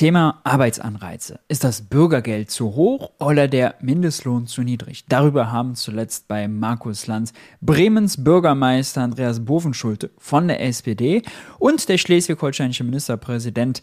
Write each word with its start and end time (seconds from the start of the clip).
Thema 0.00 0.40
Arbeitsanreize. 0.44 1.40
Ist 1.48 1.62
das 1.62 1.82
Bürgergeld 1.82 2.50
zu 2.50 2.74
hoch 2.74 3.10
oder 3.18 3.48
der 3.48 3.74
Mindestlohn 3.82 4.46
zu 4.46 4.62
niedrig? 4.62 5.04
Darüber 5.10 5.52
haben 5.52 5.74
zuletzt 5.74 6.26
bei 6.26 6.48
Markus 6.48 7.06
Lanz 7.06 7.34
Bremens 7.60 8.24
Bürgermeister 8.24 9.02
Andreas 9.02 9.44
Bovenschulte 9.44 10.08
von 10.16 10.48
der 10.48 10.62
SPD 10.62 11.20
und 11.58 11.86
der 11.90 11.98
schleswig-holsteinische 11.98 12.82
Ministerpräsident 12.82 13.82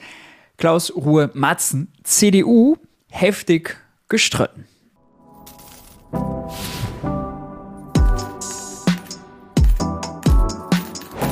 Klaus 0.57 0.91
Ruhe 0.95 1.29
Matzen, 1.35 1.93
CDU, 2.01 2.77
heftig 3.11 3.77
gestritten. 4.09 4.65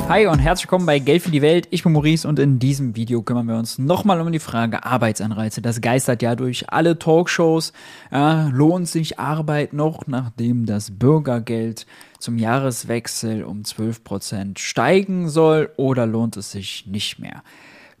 Hi 0.08 0.28
und 0.28 0.38
herzlich 0.38 0.66
willkommen 0.66 0.86
bei 0.86 1.00
Geld 1.00 1.22
für 1.22 1.32
die 1.32 1.42
Welt. 1.42 1.66
Ich 1.72 1.82
bin 1.82 1.90
Maurice 1.90 2.28
und 2.28 2.38
in 2.38 2.60
diesem 2.60 2.94
Video 2.94 3.22
kümmern 3.22 3.48
wir 3.48 3.56
uns 3.56 3.76
nochmal 3.76 4.20
um 4.20 4.30
die 4.30 4.38
Frage 4.38 4.84
Arbeitsanreize. 4.84 5.60
Das 5.60 5.80
geistert 5.80 6.22
ja 6.22 6.36
durch 6.36 6.70
alle 6.70 6.96
Talkshows. 6.96 7.72
Ja, 8.12 8.48
lohnt 8.52 8.86
sich 8.86 9.18
Arbeit 9.18 9.72
noch, 9.72 10.06
nachdem 10.06 10.64
das 10.64 10.92
Bürgergeld 10.96 11.86
zum 12.20 12.38
Jahreswechsel 12.38 13.42
um 13.42 13.62
12% 13.62 14.58
steigen 14.58 15.28
soll 15.28 15.70
oder 15.76 16.06
lohnt 16.06 16.36
es 16.36 16.52
sich 16.52 16.86
nicht 16.86 17.18
mehr? 17.18 17.42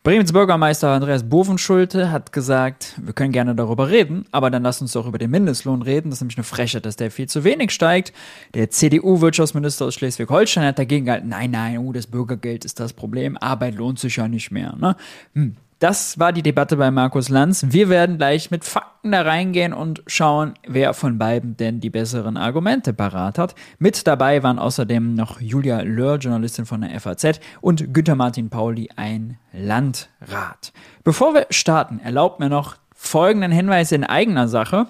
Bremens 0.06 0.32
Bürgermeister 0.32 0.90
Andreas 0.90 1.28
Bovenschulte 1.28 2.12
hat 2.12 2.32
gesagt, 2.32 2.94
wir 3.02 3.12
können 3.12 3.32
gerne 3.32 3.56
darüber 3.56 3.88
reden, 3.88 4.24
aber 4.30 4.52
dann 4.52 4.62
lass 4.62 4.80
uns 4.80 4.92
doch 4.92 5.08
über 5.08 5.18
den 5.18 5.32
Mindestlohn 5.32 5.82
reden. 5.82 6.10
Das 6.10 6.18
ist 6.18 6.20
nämlich 6.20 6.36
eine 6.36 6.44
Frechheit, 6.44 6.86
dass 6.86 6.94
der 6.94 7.10
viel 7.10 7.28
zu 7.28 7.42
wenig 7.42 7.72
steigt. 7.72 8.12
Der 8.54 8.70
CDU-Wirtschaftsminister 8.70 9.84
aus 9.84 9.94
Schleswig-Holstein 9.94 10.64
hat 10.64 10.78
dagegen 10.78 11.06
gehalten, 11.06 11.28
nein, 11.28 11.50
nein, 11.50 11.78
oh, 11.78 11.92
das 11.92 12.06
Bürgergeld 12.06 12.64
ist 12.64 12.78
das 12.78 12.92
Problem, 12.92 13.36
Arbeit 13.36 13.74
lohnt 13.74 13.98
sich 13.98 14.14
ja 14.14 14.28
nicht 14.28 14.52
mehr. 14.52 14.76
Ne? 14.78 14.94
Hm. 15.34 15.56
Das 15.78 16.18
war 16.18 16.32
die 16.32 16.42
Debatte 16.42 16.78
bei 16.78 16.90
Markus 16.90 17.28
Lanz. 17.28 17.66
Wir 17.68 17.90
werden 17.90 18.16
gleich 18.16 18.50
mit 18.50 18.64
Fakten 18.64 19.12
da 19.12 19.20
reingehen 19.20 19.74
und 19.74 20.02
schauen, 20.06 20.54
wer 20.66 20.94
von 20.94 21.18
beiden 21.18 21.58
denn 21.58 21.80
die 21.80 21.90
besseren 21.90 22.38
Argumente 22.38 22.94
parat 22.94 23.38
hat. 23.38 23.54
Mit 23.78 24.06
dabei 24.06 24.42
waren 24.42 24.58
außerdem 24.58 25.12
noch 25.12 25.38
Julia 25.38 25.82
Löhr, 25.82 26.16
Journalistin 26.16 26.64
von 26.64 26.80
der 26.80 26.98
FAZ, 26.98 27.40
und 27.60 27.92
Günter 27.92 28.14
Martin 28.14 28.48
Pauli, 28.48 28.88
ein 28.96 29.36
Landrat. 29.52 30.72
Bevor 31.04 31.34
wir 31.34 31.46
starten, 31.50 32.00
erlaubt 32.00 32.40
mir 32.40 32.48
noch 32.48 32.76
folgenden 32.94 33.52
Hinweis 33.52 33.92
in 33.92 34.02
eigener 34.02 34.48
Sache. 34.48 34.86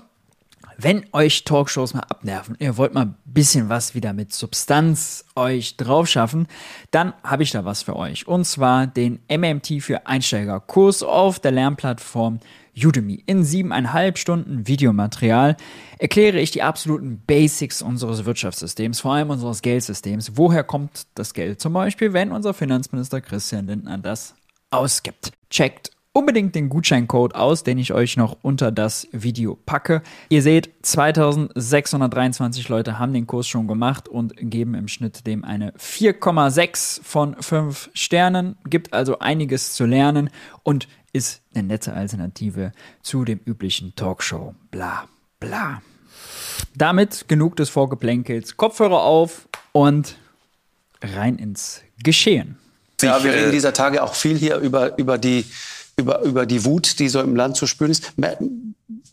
Wenn 0.79 1.07
euch 1.13 1.45
Talkshows 1.45 1.95
mal 1.95 2.05
abnerven, 2.09 2.55
ihr 2.59 2.77
wollt 2.77 2.93
mal 2.93 3.07
ein 3.07 3.17
bisschen 3.25 3.71
was 3.71 3.95
wieder 3.95 4.13
mit 4.13 4.35
Substanz 4.35 5.25
euch 5.35 5.79
drauf 5.79 6.07
schaffen, 6.07 6.49
dann 6.91 7.15
habe 7.23 7.45
ich 7.45 7.51
da 7.51 7.65
was 7.65 7.83
für 7.83 7.97
euch. 7.97 8.29
Und 8.29 8.45
zwar 8.45 8.87
den 8.87 9.21
MMT 9.31 9.81
für 9.81 10.07
Einsteiger 10.07 10.61
Kurs 10.61 11.03
auf 11.03 11.39
der 11.41 11.53
Lernplattform 11.53 12.41
Udemy. 12.77 13.23
In 13.25 13.43
siebeneinhalb 13.43 14.19
Stunden 14.19 14.69
Videomaterial 14.69 15.57
erkläre 15.99 16.41
ich 16.41 16.51
die 16.51 16.63
absoluten 16.63 17.23
Basics 17.27 17.81
unseres 17.81 18.27
Wirtschaftssystems, 18.27 19.01
vor 19.01 19.15
allem 19.15 19.31
unseres 19.31 19.63
Geldsystems. 19.63 20.33
Woher 20.35 20.63
kommt 20.63 21.07
das 21.15 21.33
Geld 21.33 21.59
zum 21.59 21.73
Beispiel, 21.73 22.13
wenn 22.13 22.33
unser 22.33 22.53
Finanzminister 22.53 23.23
Christian 23.23 23.67
Lindner 23.67 23.97
das 23.97 24.35
ausgibt? 24.71 25.33
Checkt 25.49 25.95
unbedingt 26.17 26.55
den 26.55 26.70
Gutscheincode 26.70 27.34
aus, 27.34 27.62
den 27.62 27.77
ich 27.77 27.92
euch 27.92 28.17
noch 28.17 28.39
unter 28.41 28.72
das 28.72 29.06
Video 29.12 29.55
packe. 29.67 30.00
Ihr 30.31 30.41
seht, 30.41 30.70
2623 30.81 32.70
Leute 32.70 32.98
haben 32.98 33.12
den 33.12 33.27
Kurs 33.27 33.47
schon 33.47 33.69
gemacht 33.69 34.08
und 34.08 34.33
geben 34.39 34.75
im 34.75 34.89
Schnitt 34.89 35.27
dem 35.27 35.45
eine 35.45 35.73
4,6 35.73 37.03
von 37.03 37.36
5 37.39 37.91
Sternen. 37.92 38.56
Gibt 38.64 38.95
also 38.95 39.19
einiges 39.19 39.75
zu 39.75 39.84
lernen 39.84 40.31
und 40.62 40.89
ist 41.12 41.42
eine 41.55 41.64
nette 41.64 41.92
Alternative 41.92 42.73
zu 43.03 43.27
dem 43.27 43.41
üblichen 43.45 43.95
Talkshow. 43.95 44.55
Bla, 44.70 45.05
bla. 45.39 45.83
Damit 46.75 47.28
genug 47.28 47.56
des 47.56 47.69
Vorgeplänkels. 47.69 48.56
Kopfhörer 48.56 49.03
auf 49.03 49.48
und 49.73 50.17
rein 51.02 51.36
ins 51.36 51.83
Geschehen. 52.02 52.57
Ja, 53.02 53.23
wir 53.23 53.35
reden 53.35 53.52
dieser 53.52 53.74
Tage 53.74 54.02
auch 54.02 54.14
viel 54.14 54.39
hier 54.39 54.57
über, 54.57 54.96
über 54.96 55.18
die 55.18 55.45
über, 55.96 56.23
über 56.23 56.46
die 56.46 56.64
Wut, 56.64 56.98
die 56.98 57.08
so 57.08 57.20
im 57.20 57.34
Land 57.34 57.57
zu 57.57 57.67
spüren 57.67 57.90
ist. 57.90 58.12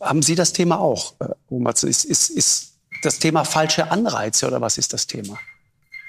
Haben 0.00 0.22
Sie 0.22 0.34
das 0.34 0.52
Thema 0.52 0.78
auch, 0.78 1.14
Omatze? 1.48 1.86
Äh, 1.86 1.90
ist, 1.90 2.04
ist, 2.04 2.30
ist 2.30 2.74
das 3.02 3.18
Thema 3.18 3.44
falsche 3.44 3.90
Anreize 3.90 4.46
oder 4.46 4.60
was 4.60 4.78
ist 4.78 4.92
das 4.92 5.06
Thema? 5.06 5.38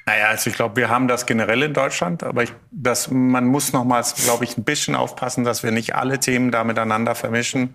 Naja, 0.07 0.27
also 0.27 0.51
ich 0.51 0.55
glaube, 0.55 0.75
wir 0.75 0.89
haben 0.89 1.07
das 1.07 1.25
generell 1.25 1.63
in 1.63 1.73
Deutschland, 1.73 2.21
aber 2.21 2.43
ich, 2.43 2.53
das, 2.69 3.09
man 3.09 3.45
muss 3.45 3.73
nochmals, 3.73 4.13
glaube 4.23 4.43
ich, 4.43 4.55
ein 4.55 4.63
bisschen 4.63 4.95
aufpassen, 4.95 5.43
dass 5.43 5.63
wir 5.63 5.71
nicht 5.71 5.95
alle 5.95 6.19
Themen 6.19 6.51
da 6.51 6.63
miteinander 6.63 7.15
vermischen. 7.15 7.73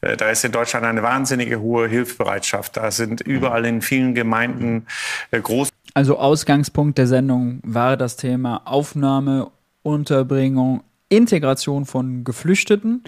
Äh, 0.00 0.16
da 0.16 0.30
ist 0.30 0.44
in 0.44 0.52
Deutschland 0.52 0.86
eine 0.86 1.02
wahnsinnige 1.02 1.60
hohe 1.60 1.86
Hilfsbereitschaft. 1.86 2.76
Da 2.76 2.90
sind 2.90 3.20
überall 3.20 3.66
in 3.66 3.82
vielen 3.82 4.14
Gemeinden 4.14 4.86
äh, 5.30 5.40
groß. 5.40 5.68
Also 5.92 6.18
Ausgangspunkt 6.18 6.96
der 6.96 7.06
Sendung 7.06 7.60
war 7.64 7.98
das 7.98 8.16
Thema 8.16 8.62
Aufnahme, 8.64 9.50
Unterbringung, 9.82 10.82
Integration 11.08 11.86
von 11.86 12.24
Geflüchteten. 12.24 13.02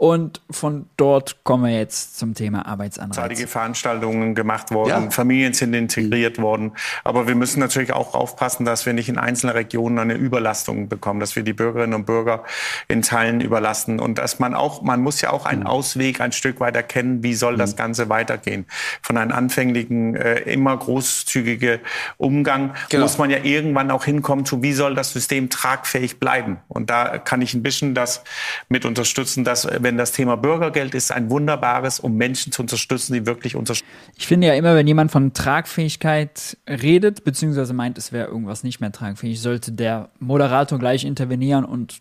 Und 0.00 0.40
von 0.50 0.86
dort 0.96 1.44
kommen 1.44 1.64
wir 1.64 1.76
jetzt 1.76 2.18
zum 2.18 2.34
Thema 2.34 2.64
Arbeitsanreize. 2.66 3.20
Zeitige 3.20 3.46
Veranstaltungen 3.46 4.34
gemacht 4.34 4.70
worden, 4.70 5.04
ja. 5.04 5.10
Familien 5.10 5.52
sind 5.52 5.74
integriert 5.74 6.40
worden. 6.40 6.72
Aber 7.04 7.26
wir 7.26 7.34
müssen 7.34 7.60
natürlich 7.60 7.92
auch 7.92 8.14
aufpassen, 8.14 8.64
dass 8.64 8.86
wir 8.86 8.92
nicht 8.92 9.08
in 9.08 9.18
einzelnen 9.18 9.54
Regionen 9.54 9.98
eine 9.98 10.14
Überlastung 10.14 10.88
bekommen, 10.88 11.20
dass 11.20 11.34
wir 11.34 11.42
die 11.42 11.52
Bürgerinnen 11.52 11.94
und 11.94 12.06
Bürger 12.06 12.44
in 12.88 13.02
Teilen 13.02 13.40
überlasten. 13.40 14.00
Und 14.00 14.18
dass 14.18 14.38
man 14.38 14.54
auch, 14.54 14.82
man 14.82 15.02
muss 15.02 15.20
ja 15.20 15.30
auch 15.30 15.44
einen 15.44 15.62
mhm. 15.62 15.66
Ausweg 15.66 16.20
ein 16.20 16.32
Stück 16.32 16.60
weit 16.60 16.76
erkennen, 16.76 17.22
wie 17.22 17.34
soll 17.34 17.56
das 17.56 17.72
mhm. 17.72 17.76
Ganze 17.76 18.08
weitergehen. 18.08 18.66
Von 19.02 19.16
einem 19.16 19.32
anfänglichen, 19.32 20.14
äh, 20.14 20.40
immer 20.40 20.76
großzügige 20.76 21.80
Umgang 22.16 22.74
genau. 22.88 23.02
muss 23.02 23.18
man 23.18 23.28
ja 23.30 23.38
irgendwann 23.42 23.90
auch 23.90 24.04
hinkommen 24.04 24.46
zu, 24.46 24.62
wie 24.62 24.72
soll 24.72 24.94
das 24.94 25.12
System 25.12 25.50
tragfähig 25.50 26.20
bleiben. 26.20 26.58
Und 26.68 26.90
da 26.90 27.18
kann 27.18 27.40
kann 27.40 27.46
ich 27.46 27.54
ein 27.54 27.62
bisschen 27.62 27.94
das 27.94 28.22
mit 28.68 28.84
unterstützen, 28.84 29.44
dass 29.44 29.66
wenn 29.80 29.89
das 29.96 30.12
Thema 30.12 30.36
Bürgergeld 30.36 30.94
ist, 30.94 31.12
ein 31.12 31.30
wunderbares, 31.30 32.00
um 32.00 32.16
Menschen 32.16 32.52
zu 32.52 32.62
unterstützen, 32.62 33.14
die 33.14 33.26
wirklich 33.26 33.56
unterstützen. 33.56 33.90
Ich 34.16 34.26
finde 34.26 34.48
ja 34.48 34.54
immer, 34.54 34.74
wenn 34.74 34.86
jemand 34.86 35.10
von 35.10 35.32
Tragfähigkeit 35.32 36.56
redet, 36.68 37.24
beziehungsweise 37.24 37.72
meint, 37.72 37.98
es 37.98 38.12
wäre 38.12 38.28
irgendwas 38.28 38.62
nicht 38.64 38.80
mehr 38.80 38.92
tragfähig, 38.92 39.40
sollte 39.40 39.72
der 39.72 40.10
Moderator 40.18 40.78
gleich 40.78 41.04
intervenieren 41.04 41.64
und 41.64 42.00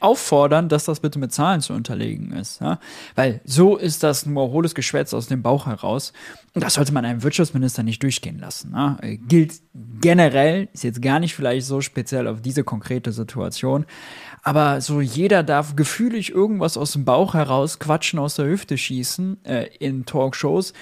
auffordern, 0.00 0.68
dass 0.68 0.84
das 0.84 1.00
bitte 1.00 1.18
mit 1.18 1.32
Zahlen 1.32 1.60
zu 1.60 1.72
unterlegen 1.72 2.32
ist. 2.32 2.60
Ja? 2.60 2.78
Weil 3.14 3.40
so 3.44 3.76
ist 3.76 4.02
das 4.02 4.26
nur 4.26 4.50
hohles 4.50 4.74
Geschwätz 4.74 5.14
aus 5.14 5.26
dem 5.26 5.42
Bauch 5.42 5.66
heraus. 5.66 6.12
Und 6.52 6.64
das 6.64 6.74
sollte 6.74 6.92
man 6.92 7.04
einem 7.04 7.22
Wirtschaftsminister 7.22 7.82
nicht 7.82 8.02
durchgehen 8.02 8.38
lassen. 8.38 8.72
Ja? 8.74 8.98
Gilt 9.28 9.54
generell, 10.00 10.68
ist 10.72 10.84
jetzt 10.84 11.02
gar 11.02 11.20
nicht 11.20 11.34
vielleicht 11.34 11.66
so 11.66 11.80
speziell 11.80 12.26
auf 12.26 12.40
diese 12.40 12.64
konkrete 12.64 13.12
Situation, 13.12 13.86
aber 14.42 14.80
so 14.80 15.00
jeder 15.00 15.42
darf 15.42 15.74
gefühlig 15.76 16.30
irgendwas 16.30 16.76
aus 16.76 16.92
dem 16.92 17.04
Bauch 17.04 17.34
heraus 17.34 17.78
quatschen, 17.78 18.18
aus 18.18 18.36
der 18.36 18.46
Hüfte 18.46 18.78
schießen 18.78 19.44
äh, 19.44 19.68
in 19.78 20.06
Talkshows. 20.06 20.72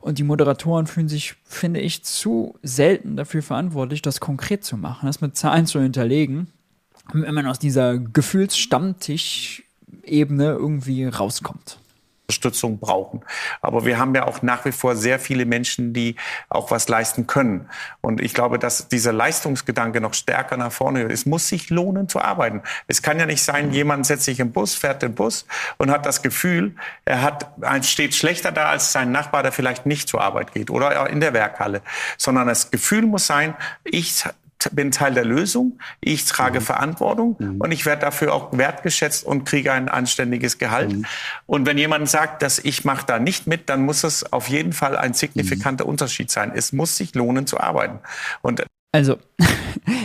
Und 0.00 0.18
die 0.18 0.22
Moderatoren 0.22 0.86
fühlen 0.86 1.08
sich, 1.08 1.34
finde 1.44 1.80
ich, 1.80 2.04
zu 2.04 2.54
selten 2.62 3.16
dafür 3.16 3.42
verantwortlich, 3.42 4.00
das 4.00 4.20
konkret 4.20 4.62
zu 4.64 4.76
machen, 4.76 5.06
das 5.06 5.20
mit 5.20 5.36
Zahlen 5.36 5.66
zu 5.66 5.80
hinterlegen. 5.80 6.46
Wenn 7.12 7.34
man 7.34 7.46
aus 7.46 7.58
dieser 7.58 7.98
Gefühlsstammtisch-Ebene 7.98 10.52
irgendwie 10.52 11.06
rauskommt. 11.06 11.80
Unterstützung 12.28 12.78
brauchen. 12.78 13.22
Aber 13.62 13.86
wir 13.86 13.98
haben 13.98 14.14
ja 14.14 14.26
auch 14.26 14.42
nach 14.42 14.66
wie 14.66 14.72
vor 14.72 14.96
sehr 14.96 15.18
viele 15.18 15.46
Menschen, 15.46 15.94
die 15.94 16.16
auch 16.50 16.70
was 16.70 16.86
leisten 16.86 17.26
können. 17.26 17.70
Und 18.02 18.20
ich 18.20 18.34
glaube, 18.34 18.58
dass 18.58 18.88
dieser 18.88 19.14
Leistungsgedanke 19.14 20.02
noch 20.02 20.12
stärker 20.12 20.58
nach 20.58 20.70
vorne 20.70 21.04
ist. 21.04 21.20
Es 21.20 21.26
muss 21.26 21.48
sich 21.48 21.70
lohnen 21.70 22.06
zu 22.06 22.20
arbeiten. 22.20 22.62
Es 22.86 23.00
kann 23.00 23.18
ja 23.18 23.24
nicht 23.24 23.42
sein, 23.42 23.72
jemand 23.72 24.04
setzt 24.04 24.24
sich 24.24 24.40
im 24.40 24.52
Bus, 24.52 24.74
fährt 24.74 25.00
den 25.00 25.14
Bus 25.14 25.46
und 25.78 25.90
hat 25.90 26.04
das 26.04 26.20
Gefühl, 26.20 26.76
er 27.06 27.22
hat, 27.22 27.50
steht 27.86 28.14
schlechter 28.14 28.52
da 28.52 28.68
als 28.68 28.92
sein 28.92 29.10
Nachbar, 29.10 29.42
der 29.42 29.50
vielleicht 29.52 29.86
nicht 29.86 30.06
zur 30.06 30.20
Arbeit 30.20 30.52
geht 30.52 30.68
oder 30.68 31.08
in 31.08 31.20
der 31.20 31.32
Werkhalle. 31.32 31.80
Sondern 32.18 32.46
das 32.46 32.70
Gefühl 32.70 33.06
muss 33.06 33.26
sein, 33.26 33.54
ich 33.84 34.22
bin 34.72 34.90
Teil 34.90 35.14
der 35.14 35.24
Lösung, 35.24 35.78
ich 36.00 36.24
trage 36.24 36.60
mhm. 36.60 36.64
Verantwortung 36.64 37.36
mhm. 37.38 37.60
und 37.60 37.72
ich 37.72 37.86
werde 37.86 38.02
dafür 38.02 38.34
auch 38.34 38.56
wertgeschätzt 38.56 39.24
und 39.24 39.44
kriege 39.44 39.72
ein 39.72 39.88
anständiges 39.88 40.58
Gehalt. 40.58 40.92
Mhm. 40.92 41.06
Und 41.46 41.66
wenn 41.66 41.78
jemand 41.78 42.08
sagt, 42.08 42.42
dass 42.42 42.58
ich 42.58 42.84
mache 42.84 43.06
da 43.06 43.18
nicht 43.18 43.46
mit, 43.46 43.68
dann 43.68 43.82
muss 43.82 44.04
es 44.04 44.32
auf 44.32 44.48
jeden 44.48 44.72
Fall 44.72 44.96
ein 44.96 45.14
signifikanter 45.14 45.84
mhm. 45.84 45.90
Unterschied 45.90 46.30
sein. 46.30 46.52
Es 46.54 46.72
muss 46.72 46.96
sich 46.96 47.14
lohnen 47.14 47.46
zu 47.46 47.60
arbeiten. 47.60 48.00
Und 48.42 48.64
also, 48.90 49.18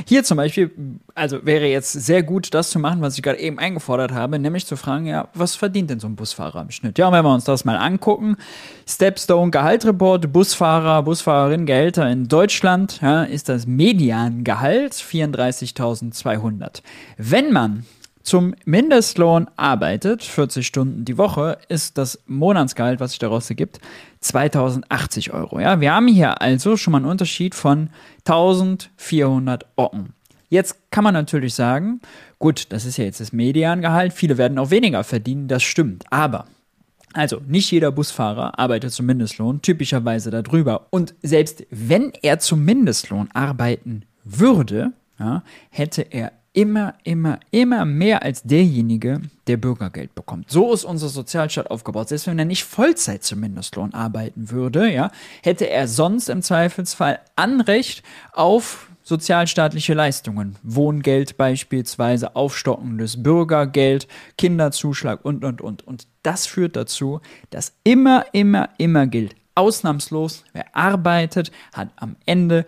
hier 0.07 0.23
zum 0.23 0.37
Beispiel, 0.37 0.71
also 1.15 1.45
wäre 1.45 1.67
jetzt 1.67 1.93
sehr 1.93 2.21
gut, 2.21 2.53
das 2.53 2.69
zu 2.69 2.79
machen, 2.79 3.01
was 3.01 3.15
ich 3.15 3.23
gerade 3.23 3.39
eben 3.39 3.57
eingefordert 3.57 4.11
habe, 4.11 4.37
nämlich 4.39 4.65
zu 4.65 4.75
fragen, 4.75 5.05
ja, 5.05 5.29
was 5.33 5.55
verdient 5.55 5.89
denn 5.89 5.99
so 6.01 6.07
ein 6.07 6.15
Busfahrer 6.15 6.61
im 6.61 6.71
Schnitt? 6.71 6.97
Ja, 6.97 7.07
und 7.07 7.13
wenn 7.13 7.23
wir 7.23 7.33
uns 7.33 7.45
das 7.45 7.63
mal 7.63 7.77
angucken, 7.77 8.35
Stepstone 8.85 9.51
Gehaltreport, 9.51 10.33
Busfahrer, 10.33 11.01
Busfahrerin, 11.03 11.65
Gehälter 11.65 12.09
in 12.09 12.27
Deutschland, 12.27 12.99
ja, 13.01 13.23
ist 13.23 13.47
das 13.47 13.67
Mediangehalt 13.67 14.93
34.200. 14.93 16.81
Wenn 17.17 17.53
man 17.53 17.85
zum 18.23 18.55
Mindestlohn 18.63 19.49
arbeitet, 19.57 20.23
40 20.23 20.65
Stunden 20.65 21.05
die 21.05 21.17
Woche, 21.17 21.57
ist 21.67 21.97
das 21.97 22.19
Monatsgehalt, 22.25 23.01
was 23.01 23.11
sich 23.11 23.19
daraus 23.19 23.49
ergibt, 23.49 23.79
2080 24.21 25.33
Euro. 25.33 25.59
Ja, 25.59 25.81
wir 25.81 25.93
haben 25.93 26.07
hier 26.07 26.41
also 26.41 26.77
schon 26.77 26.93
mal 26.93 26.99
einen 26.99 27.07
Unterschied 27.07 27.53
von 27.53 27.89
1400 28.25 29.65
Ocken. 29.75 30.13
Jetzt 30.49 30.91
kann 30.91 31.03
man 31.03 31.13
natürlich 31.13 31.55
sagen, 31.55 32.01
gut, 32.39 32.71
das 32.71 32.85
ist 32.85 32.97
ja 32.97 33.05
jetzt 33.05 33.19
das 33.19 33.33
Mediangehalt, 33.33 34.13
viele 34.13 34.37
werden 34.37 34.59
auch 34.59 34.69
weniger 34.69 35.03
verdienen, 35.03 35.47
das 35.47 35.63
stimmt. 35.63 36.05
Aber 36.11 36.45
also, 37.13 37.39
nicht 37.47 37.69
jeder 37.69 37.91
Busfahrer 37.91 38.57
arbeitet 38.57 38.91
zum 38.91 39.05
Mindestlohn, 39.05 39.61
typischerweise 39.61 40.31
darüber. 40.31 40.87
Und 40.89 41.13
selbst 41.21 41.65
wenn 41.69 42.11
er 42.23 42.39
zum 42.39 42.65
Mindestlohn 42.65 43.29
arbeiten 43.33 44.05
würde, 44.23 44.93
ja, 45.19 45.43
hätte 45.69 46.01
er 46.01 46.31
immer, 46.53 46.93
immer, 47.03 47.39
immer 47.51 47.83
mehr 47.83 48.23
als 48.23 48.43
derjenige, 48.43 49.21
der 49.47 49.57
Bürgergeld 49.57 50.15
bekommt. 50.15 50.49
So 50.49 50.71
ist 50.71 50.85
unser 50.85 51.09
Sozialstaat 51.09 51.69
aufgebaut. 51.69 52.09
Selbst 52.09 52.27
wenn 52.27 52.39
er 52.39 52.45
nicht 52.45 52.63
Vollzeit 52.63 53.23
zum 53.23 53.39
Mindestlohn 53.39 53.93
arbeiten 53.93 54.51
würde, 54.51 54.89
ja, 54.89 55.11
hätte 55.41 55.69
er 55.69 55.87
sonst 55.87 56.29
im 56.29 56.41
Zweifelsfall 56.41 57.19
Anrecht 57.35 58.03
auf 58.31 58.89
sozialstaatliche 59.03 59.93
Leistungen, 59.93 60.55
Wohngeld 60.63 61.35
beispielsweise, 61.35 62.35
aufstockendes 62.35 63.21
Bürgergeld, 63.21 64.07
Kinderzuschlag 64.37 65.25
und, 65.25 65.43
und, 65.43 65.61
und. 65.61 65.85
Und 65.85 66.07
das 66.21 66.45
führt 66.45 66.75
dazu, 66.75 67.19
dass 67.49 67.73
immer, 67.83 68.25
immer, 68.31 68.69
immer 68.77 69.07
gilt, 69.07 69.35
ausnahmslos, 69.55 70.45
wer 70.53 70.75
arbeitet, 70.75 71.51
hat 71.73 71.89
am 71.97 72.15
Ende, 72.25 72.65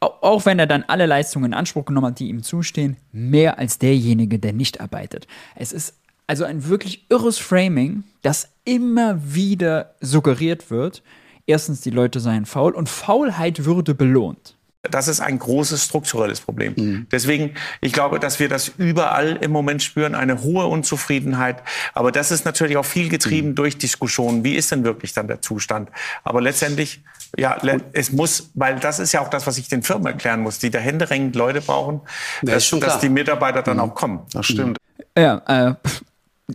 auch 0.00 0.46
wenn 0.46 0.58
er 0.58 0.66
dann 0.66 0.84
alle 0.86 1.06
Leistungen 1.06 1.46
in 1.46 1.54
Anspruch 1.54 1.84
genommen 1.84 2.08
hat, 2.08 2.18
die 2.18 2.28
ihm 2.28 2.42
zustehen, 2.42 2.96
mehr 3.12 3.58
als 3.58 3.78
derjenige, 3.78 4.38
der 4.38 4.52
nicht 4.52 4.80
arbeitet. 4.80 5.26
Es 5.56 5.72
ist 5.72 5.94
also 6.26 6.44
ein 6.44 6.68
wirklich 6.68 7.06
irres 7.08 7.38
Framing, 7.38 8.04
das 8.22 8.50
immer 8.64 9.18
wieder 9.34 9.94
suggeriert 10.00 10.70
wird. 10.70 11.02
Erstens, 11.46 11.80
die 11.80 11.90
Leute 11.90 12.20
seien 12.20 12.44
faul 12.44 12.74
und 12.74 12.88
Faulheit 12.88 13.64
würde 13.64 13.94
belohnt. 13.94 14.57
Das 14.82 15.08
ist 15.08 15.20
ein 15.20 15.40
großes 15.40 15.84
strukturelles 15.84 16.40
Problem. 16.40 16.74
Mhm. 16.76 17.06
Deswegen, 17.10 17.54
ich 17.80 17.92
glaube, 17.92 18.20
dass 18.20 18.38
wir 18.38 18.48
das 18.48 18.68
überall 18.78 19.36
im 19.40 19.50
Moment 19.50 19.82
spüren, 19.82 20.14
eine 20.14 20.42
hohe 20.42 20.66
Unzufriedenheit. 20.66 21.62
Aber 21.94 22.12
das 22.12 22.30
ist 22.30 22.44
natürlich 22.44 22.76
auch 22.76 22.84
viel 22.84 23.08
getrieben 23.08 23.50
mhm. 23.50 23.54
durch 23.56 23.76
Diskussionen. 23.76 24.44
Wie 24.44 24.54
ist 24.54 24.70
denn 24.70 24.84
wirklich 24.84 25.12
dann 25.12 25.26
der 25.26 25.42
Zustand? 25.42 25.90
Aber 26.22 26.40
letztendlich, 26.40 27.02
ja, 27.36 27.58
es 27.92 28.12
muss, 28.12 28.50
weil 28.54 28.78
das 28.78 29.00
ist 29.00 29.12
ja 29.12 29.20
auch 29.20 29.30
das, 29.30 29.48
was 29.48 29.58
ich 29.58 29.68
den 29.68 29.82
Firmen 29.82 30.06
erklären 30.06 30.40
muss, 30.40 30.60
die 30.60 30.70
da 30.70 30.78
händeringend 30.78 31.34
Leute 31.34 31.60
brauchen, 31.60 32.00
ja, 32.42 32.54
dass, 32.54 32.70
dass, 32.70 33.00
die 33.00 33.08
Mitarbeiter 33.08 33.62
dann 33.62 33.78
mhm. 33.78 33.82
auch 33.82 33.94
kommen. 33.96 34.20
Das 34.32 34.46
stimmt. 34.46 34.78
Ja, 35.16 35.42
äh, 35.46 35.74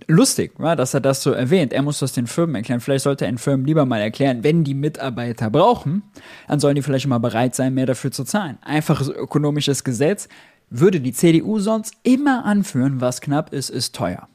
lustig, 0.07 0.53
ja, 0.59 0.75
dass 0.75 0.93
er 0.93 1.01
das 1.01 1.21
so 1.21 1.31
erwähnt. 1.31 1.73
Er 1.73 1.81
muss 1.81 1.99
das 1.99 2.13
den 2.13 2.27
Firmen 2.27 2.55
erklären. 2.55 2.79
Vielleicht 2.79 3.03
sollte 3.03 3.25
er 3.25 3.31
den 3.31 3.37
Firmen 3.37 3.65
lieber 3.65 3.85
mal 3.85 3.99
erklären, 3.99 4.43
wenn 4.43 4.63
die 4.63 4.73
Mitarbeiter 4.73 5.49
brauchen, 5.49 6.03
dann 6.47 6.59
sollen 6.59 6.75
die 6.75 6.81
vielleicht 6.81 7.07
mal 7.07 7.19
bereit 7.19 7.55
sein, 7.55 7.73
mehr 7.73 7.85
dafür 7.85 8.11
zu 8.11 8.23
zahlen. 8.23 8.57
Einfaches 8.61 9.09
ökonomisches 9.09 9.83
Gesetz 9.83 10.27
würde 10.69 10.99
die 10.99 11.13
CDU 11.13 11.59
sonst 11.59 11.93
immer 12.03 12.45
anführen, 12.45 12.99
was 12.99 13.21
knapp 13.21 13.53
ist, 13.53 13.69
ist 13.69 13.93
teuer. 13.93 14.27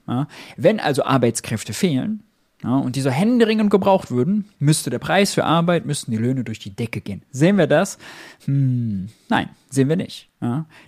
Wenn 0.57 0.79
also 0.79 1.05
Arbeitskräfte 1.05 1.73
fehlen, 1.73 2.23
ja, 2.63 2.77
und 2.77 2.97
diese 2.97 3.13
händeringend 3.13 3.71
gebraucht 3.71 4.11
würden, 4.11 4.49
müsste 4.59 4.91
der 4.91 4.99
Preis 4.99 5.33
für 5.33 5.45
Arbeit, 5.45 5.87
müssten 5.87 6.11
die 6.11 6.17
Löhne 6.17 6.43
durch 6.43 6.59
die 6.59 6.75
Decke 6.75 7.01
gehen. 7.01 7.23
Sehen 7.31 7.57
wir 7.57 7.69
das? 7.69 7.99
Hm, 8.47 9.09
nein, 9.29 9.49
sehen 9.71 9.89
wir 9.89 9.97
nicht. 9.97 10.29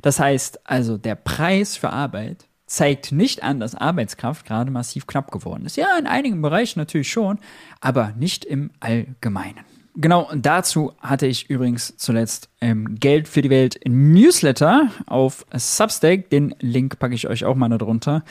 Das 0.02 0.19
heißt 0.19 0.69
also, 0.69 0.99
der 0.99 1.14
Preis 1.14 1.76
für 1.76 1.90
Arbeit 1.90 2.46
zeigt 2.70 3.11
nicht 3.11 3.43
an, 3.43 3.58
dass 3.58 3.75
Arbeitskraft 3.75 4.46
gerade 4.46 4.70
massiv 4.70 5.06
knapp 5.06 5.32
geworden 5.32 5.67
ist. 5.67 5.76
Ja, 5.76 5.99
in 5.99 6.06
einigen 6.06 6.40
Bereichen 6.40 6.78
natürlich 6.78 7.11
schon, 7.11 7.38
aber 7.81 8.14
nicht 8.17 8.44
im 8.44 8.70
Allgemeinen. 8.78 9.64
Genau, 9.96 10.31
dazu 10.37 10.93
hatte 11.00 11.26
ich 11.26 11.50
übrigens 11.50 11.96
zuletzt 11.96 12.49
ähm, 12.61 12.94
Geld 13.00 13.26
für 13.26 13.43
die 13.43 13.50
Welt 13.50 13.81
Newsletter 13.88 14.88
auf 15.06 15.44
Substack, 15.52 16.31
den 16.31 16.55
Link 16.61 17.00
packe 17.00 17.14
ich 17.14 17.26
euch 17.26 17.44
auch 17.44 17.56
mal 17.56 17.69
darunter, 17.69 18.22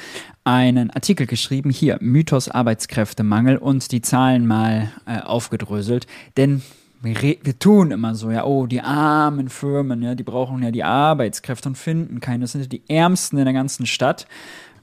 einen 0.45 0.89
Artikel 0.89 1.27
geschrieben, 1.27 1.69
hier 1.69 1.97
Mythos 1.99 2.47
Arbeitskräftemangel 2.47 3.57
und 3.57 3.91
die 3.91 4.01
Zahlen 4.01 4.47
mal 4.47 4.89
äh, 5.05 5.19
aufgedröselt, 5.19 6.07
denn 6.37 6.61
wir, 7.01 7.15
wir, 7.15 7.59
tun 7.59 7.91
immer 7.91 8.15
so, 8.15 8.31
ja, 8.31 8.43
oh, 8.43 8.65
die 8.67 8.81
armen 8.81 9.49
Firmen, 9.49 10.01
ja, 10.01 10.15
die 10.15 10.23
brauchen 10.23 10.61
ja 10.63 10.71
die 10.71 10.83
Arbeitskräfte 10.83 11.69
und 11.69 11.75
finden 11.75 12.19
keine. 12.19 12.41
Das 12.41 12.51
sind 12.51 12.61
ja 12.61 12.67
die 12.67 12.83
Ärmsten 12.89 13.37
in 13.37 13.45
der 13.45 13.53
ganzen 13.53 13.85
Stadt. 13.85 14.27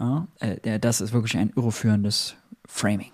Ja, 0.00 0.26
äh, 0.40 0.78
das 0.78 1.00
ist 1.00 1.12
wirklich 1.12 1.36
ein 1.36 1.52
irreführendes 1.56 2.36
Framing. 2.66 3.12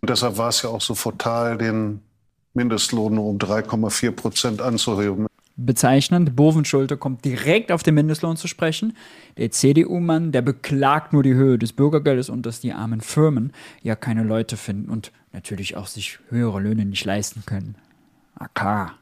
Und 0.00 0.10
deshalb 0.10 0.36
war 0.36 0.48
es 0.48 0.62
ja 0.62 0.70
auch 0.70 0.80
so 0.80 0.94
fatal, 0.94 1.56
den 1.56 2.00
Mindestlohn 2.54 3.18
um 3.18 3.38
3,4 3.38 4.10
Prozent 4.10 4.60
anzuheben. 4.60 5.26
Bezeichnend, 5.56 6.34
Bovenschulte 6.34 6.96
kommt 6.96 7.24
direkt 7.24 7.72
auf 7.72 7.82
den 7.82 7.94
Mindestlohn 7.94 8.36
zu 8.36 8.48
sprechen. 8.48 8.96
Der 9.36 9.50
CDU-Mann, 9.50 10.32
der 10.32 10.42
beklagt 10.42 11.12
nur 11.12 11.22
die 11.22 11.34
Höhe 11.34 11.58
des 11.58 11.72
Bürgergeldes 11.72 12.30
und 12.30 12.46
dass 12.46 12.60
die 12.60 12.72
armen 12.72 13.00
Firmen 13.00 13.52
ja 13.82 13.94
keine 13.94 14.22
Leute 14.22 14.56
finden 14.56 14.90
und 14.90 15.12
natürlich 15.32 15.76
auch 15.76 15.86
sich 15.86 16.18
höhere 16.30 16.60
Löhne 16.60 16.84
nicht 16.86 17.04
leisten 17.04 17.44
können. 17.46 17.76
Na 18.38 18.48
klar. 18.54 18.94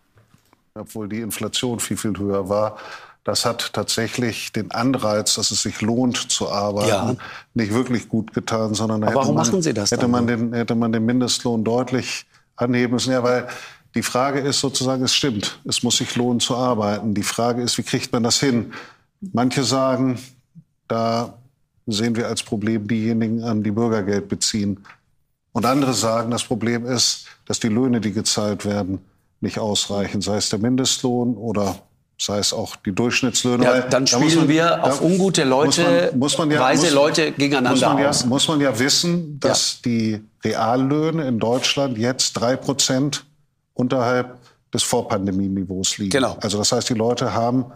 Obwohl 0.75 1.09
die 1.09 1.21
Inflation 1.21 1.81
viel, 1.81 1.97
viel 1.97 2.17
höher 2.17 2.49
war. 2.49 2.77
Das 3.25 3.45
hat 3.45 3.73
tatsächlich 3.75 4.51
den 4.53 4.71
Anreiz, 4.71 5.35
dass 5.35 5.51
es 5.51 5.63
sich 5.63 5.83
lohnt 5.83 6.17
zu 6.17 6.51
arbeiten, 6.51 6.89
ja. 6.89 7.17
nicht 7.53 7.73
wirklich 7.73 8.09
gut 8.09 8.33
getan, 8.33 8.73
sondern 8.75 9.05
Aber 9.05 9.17
warum 9.17 9.35
man, 9.35 9.47
machen 9.47 9.61
Sie 9.61 9.75
das 9.75 9.91
hätte 9.91 10.09
man, 10.09 10.27
den, 10.27 10.55
hätte 10.55 10.75
man 10.75 10.91
den 10.91 11.05
Mindestlohn 11.05 11.63
deutlich 11.63 12.27
anheben 12.57 12.95
müssen. 12.95 13.13
Ja, 13.13 13.23
weil 13.23 13.47
die 13.95 14.03
Frage 14.03 14.41
ist 14.41 14.61
sozusagen, 14.61 15.05
es 15.05 15.15
stimmt, 15.15 15.61
es 15.65 15.83
muss 15.83 15.99
sich 15.99 16.17
lohnen 16.17 16.41
zu 16.41 16.57
arbeiten. 16.57 17.13
Die 17.13 17.23
Frage 17.23 17.63
ist, 17.63 17.77
wie 17.77 17.83
kriegt 17.83 18.13
man 18.13 18.23
das 18.23 18.41
hin? 18.41 18.73
Manche 19.33 19.65
sagen, 19.65 20.19
da 20.89 21.35
sehen 21.87 22.17
wir 22.17 22.29
als 22.29 22.43
Problem 22.43 22.89
diejenigen 22.89 23.43
an, 23.43 23.63
die 23.63 23.71
Bürgergeld 23.71 24.29
beziehen. 24.29 24.85
Und 25.53 25.67
andere 25.67 25.93
sagen, 25.93 26.31
das 26.31 26.45
Problem 26.45 26.87
ist, 26.87 27.27
dass 27.47 27.61
die 27.61 27.69
Löhne, 27.69 28.01
die 28.01 28.13
gezahlt 28.13 28.65
werden, 28.65 29.01
nicht 29.41 29.59
ausreichen, 29.59 30.21
sei 30.21 30.37
es 30.37 30.49
der 30.49 30.59
Mindestlohn 30.59 31.37
oder 31.37 31.77
sei 32.19 32.39
es 32.39 32.53
auch 32.53 32.77
die 32.77 32.93
Durchschnittslöhne. 32.93 33.65
Ja, 33.65 33.81
dann 33.81 34.07
spielen 34.07 34.37
man, 34.37 34.49
wir 34.49 34.85
auf 34.85 35.01
ungute 35.01 35.45
Leute, 35.45 36.11
muss 36.13 36.13
man, 36.13 36.19
muss 36.19 36.39
man 36.39 36.51
ja, 36.51 36.61
weise 36.61 36.85
muss, 36.87 36.93
Leute 36.93 37.33
gegeneinander 37.33 37.71
muss 37.71 37.81
man 37.81 37.99
ja, 37.99 38.09
aus. 38.11 38.27
Muss 38.27 38.49
man 38.49 38.61
ja 38.61 38.79
wissen, 38.79 39.41
dass 39.41 39.81
die 39.83 40.21
Reallöhne 40.45 41.27
in 41.27 41.39
Deutschland 41.39 41.97
jetzt 41.97 42.35
drei 42.35 42.57
Prozent 42.57 43.25
unterhalb 43.75 44.37
des 44.73 44.83
Vorpandemieniveaus 44.83 45.99
liegen. 45.99 46.11
Genau. 46.11 46.37
Also 46.41 46.59
das 46.59 46.73
heißt, 46.73 46.91
die 46.91 46.95
Leute 46.95 47.33
haben 47.33 47.67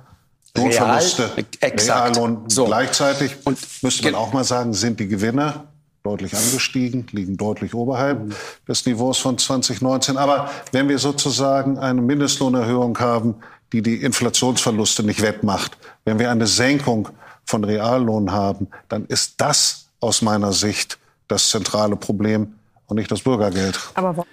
Lohnverluste. 0.56 1.30
Real, 1.36 1.46
exakt. 1.60 2.16
Reallohn. 2.16 2.44
So. 2.48 2.66
Gleichzeitig 2.66 3.36
und 3.44 3.58
müsste 3.82 4.04
man 4.04 4.14
auch 4.14 4.32
mal 4.32 4.44
sagen, 4.44 4.72
sind 4.74 5.00
die 5.00 5.08
Gewinne 5.08 5.64
deutlich 6.04 6.36
angestiegen, 6.36 7.06
liegen 7.12 7.38
deutlich 7.38 7.74
oberhalb 7.74 8.26
mhm. 8.26 8.32
des 8.68 8.84
Niveaus 8.84 9.18
von 9.18 9.38
2019. 9.38 10.18
Aber 10.18 10.50
wenn 10.70 10.88
wir 10.88 10.98
sozusagen 10.98 11.78
eine 11.78 12.02
Mindestlohnerhöhung 12.02 12.98
haben, 13.00 13.36
die 13.72 13.80
die 13.80 13.96
Inflationsverluste 14.02 15.02
nicht 15.02 15.22
wettmacht, 15.22 15.78
wenn 16.04 16.18
wir 16.18 16.30
eine 16.30 16.46
Senkung 16.46 17.08
von 17.46 17.64
Reallohn 17.64 18.32
haben, 18.32 18.68
dann 18.88 19.06
ist 19.06 19.40
das 19.40 19.86
aus 20.00 20.20
meiner 20.20 20.52
Sicht 20.52 20.98
das 21.26 21.48
zentrale 21.48 21.96
Problem 21.96 22.52
und 22.86 22.98
nicht 22.98 23.10
das 23.10 23.22
Bürgergeld. 23.22 23.78
Aber 23.94 24.26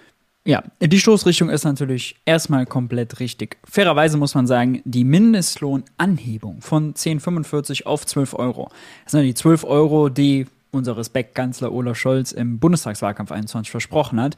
ja, 0.43 0.63
die 0.81 0.99
Stoßrichtung 0.99 1.49
ist 1.49 1.63
natürlich 1.63 2.17
erstmal 2.25 2.65
komplett 2.65 3.21
richtig. 3.21 3.57
Fairerweise 3.63 4.17
muss 4.17 4.35
man 4.35 4.45
sagen, 4.45 4.81
die 4.83 5.05
Mindestlohnanhebung 5.05 6.61
von 6.61 6.95
10,45 6.95 7.85
auf 7.85 8.05
12 8.05 8.33
Euro. 8.33 8.69
Das 9.05 9.13
sind 9.13 9.23
die 9.23 9.35
12 9.35 9.63
Euro, 9.63 10.09
die 10.09 10.47
unser 10.71 10.97
Respektkanzler 10.97 11.71
Olaf 11.71 11.97
Scholz 11.97 12.31
im 12.31 12.59
Bundestagswahlkampf 12.59 13.31
21 13.31 13.69
versprochen 13.71 14.19
hat. 14.19 14.35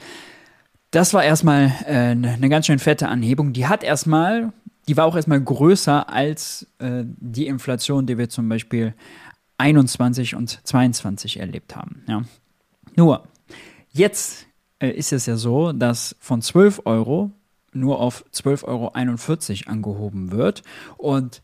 Das 0.92 1.14
war 1.14 1.24
erstmal 1.24 1.72
äh, 1.88 2.12
eine 2.12 2.50
ganz 2.50 2.68
schön 2.68 2.80
fette 2.80 3.08
Anhebung. 3.08 3.54
Die 3.54 3.68
hat 3.68 3.84
erstmal, 3.84 4.54
die 4.88 4.98
war 4.98 5.06
auch 5.06 5.16
erstmal 5.16 5.42
größer 5.42 6.10
als 6.10 6.68
äh, 6.80 7.04
die 7.06 7.48
Inflation, 7.48 8.06
die 8.06 8.18
wir 8.18 8.30
zum 8.30 8.48
Beispiel 8.50 8.94
21 9.58 10.36
und 10.36 10.60
22 10.64 11.40
erlebt 11.40 11.76
haben. 11.76 12.04
Ja. 12.08 12.24
Nur, 12.96 13.24
jetzt 13.92 14.46
äh, 14.80 14.90
ist 14.90 15.14
es 15.14 15.26
ja 15.26 15.36
so, 15.36 15.72
dass 15.72 16.16
von 16.20 16.42
12 16.42 16.82
Euro 16.86 17.32
nur 17.72 18.00
auf 18.00 18.26
12,41 18.34 18.68
Euro 18.68 19.72
angehoben 19.72 20.32
wird. 20.32 20.64
Und 20.98 21.42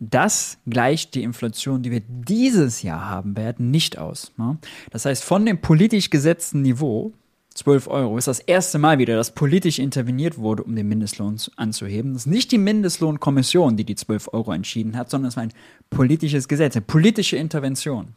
das 0.00 0.58
gleicht 0.66 1.14
die 1.14 1.22
Inflation, 1.22 1.82
die 1.82 1.90
wir 1.90 2.00
dieses 2.00 2.82
Jahr 2.82 3.08
haben 3.08 3.36
werden, 3.36 3.70
nicht 3.70 3.98
aus. 3.98 4.32
Ne? 4.38 4.58
Das 4.90 5.04
heißt, 5.04 5.22
von 5.22 5.46
dem 5.46 5.60
politisch 5.60 6.10
gesetzten 6.10 6.62
Niveau 6.62 7.12
12 7.54 7.88
Euro. 7.88 8.16
Ist 8.16 8.28
das 8.28 8.38
erste 8.38 8.78
Mal 8.78 8.98
wieder, 8.98 9.16
dass 9.16 9.34
politisch 9.34 9.78
interveniert 9.78 10.38
wurde, 10.38 10.62
um 10.62 10.76
den 10.76 10.88
Mindestlohn 10.88 11.36
anzuheben. 11.56 12.14
Das 12.14 12.22
ist 12.22 12.26
nicht 12.26 12.52
die 12.52 12.58
Mindestlohnkommission, 12.58 13.76
die 13.76 13.84
die 13.84 13.96
12 13.96 14.30
Euro 14.32 14.52
entschieden 14.52 14.96
hat, 14.96 15.10
sondern 15.10 15.28
es 15.28 15.36
war 15.36 15.42
ein 15.42 15.52
politisches 15.90 16.48
Gesetz, 16.48 16.76
eine 16.76 16.84
politische 16.84 17.36
Intervention. 17.36 18.14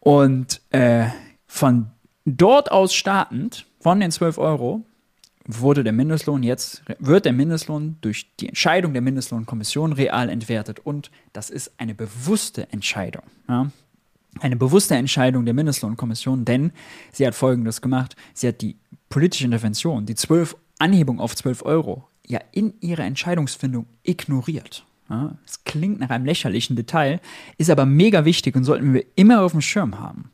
Und 0.00 0.60
äh, 0.70 1.06
von 1.46 1.90
dort 2.24 2.72
aus 2.72 2.94
startend, 2.94 3.66
von 3.78 4.00
den 4.00 4.10
12 4.10 4.38
Euro, 4.38 4.82
wurde 5.46 5.84
der 5.84 5.92
Mindestlohn 5.92 6.42
jetzt, 6.42 6.82
wird 6.98 7.24
der 7.24 7.32
Mindestlohn 7.32 7.96
durch 8.00 8.26
die 8.38 8.48
Entscheidung 8.48 8.92
der 8.92 9.02
Mindestlohnkommission 9.02 9.92
real 9.92 10.28
entwertet. 10.28 10.80
Und 10.80 11.10
das 11.32 11.50
ist 11.50 11.72
eine 11.78 11.94
bewusste 11.94 12.70
Entscheidung. 12.72 13.22
Ja. 13.48 13.70
Eine 14.38 14.56
bewusste 14.56 14.94
Entscheidung 14.94 15.44
der 15.44 15.54
Mindestlohnkommission, 15.54 16.44
denn 16.44 16.72
sie 17.12 17.26
hat 17.26 17.34
Folgendes 17.34 17.80
gemacht. 17.80 18.14
Sie 18.32 18.46
hat 18.46 18.60
die 18.60 18.76
politische 19.08 19.44
Intervention, 19.44 20.06
die 20.06 20.14
12, 20.14 20.56
Anhebung 20.78 21.20
auf 21.20 21.34
12 21.34 21.64
Euro, 21.64 22.06
ja 22.26 22.40
in 22.52 22.74
ihrer 22.80 23.04
Entscheidungsfindung 23.04 23.86
ignoriert. 24.04 24.84
Ja, 25.08 25.36
es 25.44 25.64
klingt 25.64 25.98
nach 25.98 26.10
einem 26.10 26.24
lächerlichen 26.24 26.76
Detail, 26.76 27.20
ist 27.58 27.70
aber 27.70 27.84
mega 27.84 28.24
wichtig 28.24 28.54
und 28.54 28.62
sollten 28.62 28.94
wir 28.94 29.04
immer 29.16 29.42
auf 29.42 29.50
dem 29.50 29.60
Schirm 29.60 29.98
haben. 29.98 30.30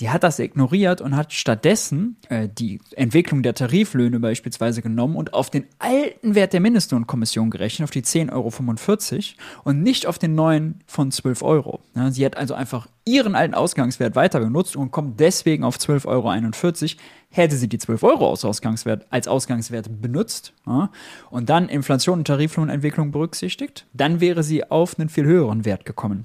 Sie 0.00 0.08
hat 0.08 0.22
das 0.22 0.38
ignoriert 0.38 1.02
und 1.02 1.14
hat 1.14 1.34
stattdessen 1.34 2.16
äh, 2.30 2.48
die 2.48 2.80
Entwicklung 2.96 3.42
der 3.42 3.52
Tariflöhne 3.52 4.18
beispielsweise 4.18 4.80
genommen 4.80 5.14
und 5.14 5.34
auf 5.34 5.50
den 5.50 5.66
alten 5.78 6.34
Wert 6.34 6.54
der 6.54 6.60
Mindestlohnkommission 6.60 7.50
gerechnet, 7.50 7.84
auf 7.84 7.90
die 7.90 8.00
10,45 8.00 8.32
Euro 8.32 9.60
und 9.64 9.82
nicht 9.82 10.06
auf 10.06 10.18
den 10.18 10.34
neuen 10.34 10.80
von 10.86 11.10
12 11.10 11.42
Euro. 11.42 11.80
Ja, 11.94 12.10
sie 12.10 12.24
hat 12.24 12.38
also 12.38 12.54
einfach 12.54 12.86
ihren 13.04 13.34
alten 13.34 13.52
Ausgangswert 13.52 14.16
weiter 14.16 14.40
benutzt 14.40 14.74
und 14.74 14.90
kommt 14.90 15.20
deswegen 15.20 15.64
auf 15.64 15.76
12,41 15.76 16.06
Euro. 16.06 17.02
Hätte 17.28 17.56
sie 17.56 17.68
die 17.68 17.76
12 17.76 18.02
Euro 18.02 18.30
als 18.30 18.42
Ausgangswert, 18.46 19.06
als 19.10 19.28
Ausgangswert 19.28 20.00
benutzt 20.00 20.54
ja, 20.66 20.90
und 21.28 21.50
dann 21.50 21.68
Inflation 21.68 22.20
und 22.20 22.26
Tariflohnentwicklung 22.26 23.10
berücksichtigt, 23.10 23.84
dann 23.92 24.20
wäre 24.20 24.44
sie 24.44 24.64
auf 24.70 24.98
einen 24.98 25.10
viel 25.10 25.24
höheren 25.26 25.66
Wert 25.66 25.84
gekommen. 25.84 26.24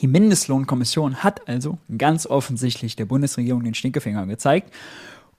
Die 0.00 0.06
Mindestlohnkommission 0.06 1.22
hat 1.22 1.48
also 1.48 1.78
ganz 1.96 2.26
offensichtlich 2.26 2.96
der 2.96 3.04
Bundesregierung 3.04 3.62
den 3.62 3.74
Stinkefinger 3.74 4.26
gezeigt 4.26 4.72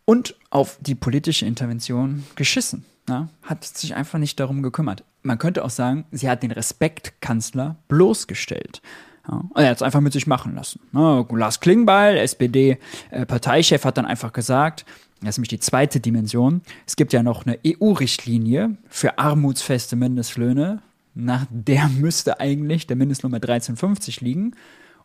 und 0.06 0.36
auf 0.50 0.78
die 0.82 0.96
politische 0.96 1.46
Intervention 1.46 2.24
geschissen. 2.36 2.86
Ja, 3.10 3.28
hat 3.42 3.66
sich 3.66 3.96
einfach 3.96 4.20
nicht 4.20 4.40
darum 4.40 4.64
gekümmert. 4.64 5.04
Man 5.24 5.38
könnte 5.38 5.66
auch 5.66 5.70
sagen, 5.70 6.06
sie 6.12 6.30
hat 6.30 6.42
den 6.42 6.52
Respektkanzler 6.52 7.76
bloßgestellt. 7.90 8.82
Ja, 9.28 9.44
er 9.56 9.70
hat 9.70 9.78
es 9.78 9.82
einfach 9.82 10.00
mit 10.00 10.14
sich 10.14 10.26
machen 10.28 10.56
lassen. 10.56 10.80
Ja, 10.94 11.26
Lars 11.30 11.60
Klingbeil, 11.60 12.18
SPD-Parteichef, 12.18 13.84
hat 13.84 13.98
dann 13.98 14.06
einfach 14.06 14.32
gesagt, 14.32 14.86
das 15.20 15.32
ist 15.32 15.38
nämlich 15.38 15.50
die 15.50 15.60
zweite 15.60 16.00
Dimension, 16.00 16.62
es 16.86 16.96
gibt 16.96 17.14
ja 17.14 17.24
noch 17.24 17.46
eine 17.46 17.58
EU-Richtlinie 17.66 18.78
für 18.90 19.18
armutsfeste 19.18 19.96
Mindestlöhne, 19.96 20.82
nach 21.16 21.46
der 21.50 21.88
müsste 21.90 22.40
eigentlich 22.40 22.88
der 22.88 22.96
Mindestlohn 22.96 23.32
bei 23.32 23.38
13,50 23.38 24.24
liegen 24.24 24.56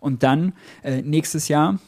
und 0.01 0.23
dann 0.23 0.53
äh, 0.83 1.03
nächstes 1.03 1.49
Jahr 1.49 1.79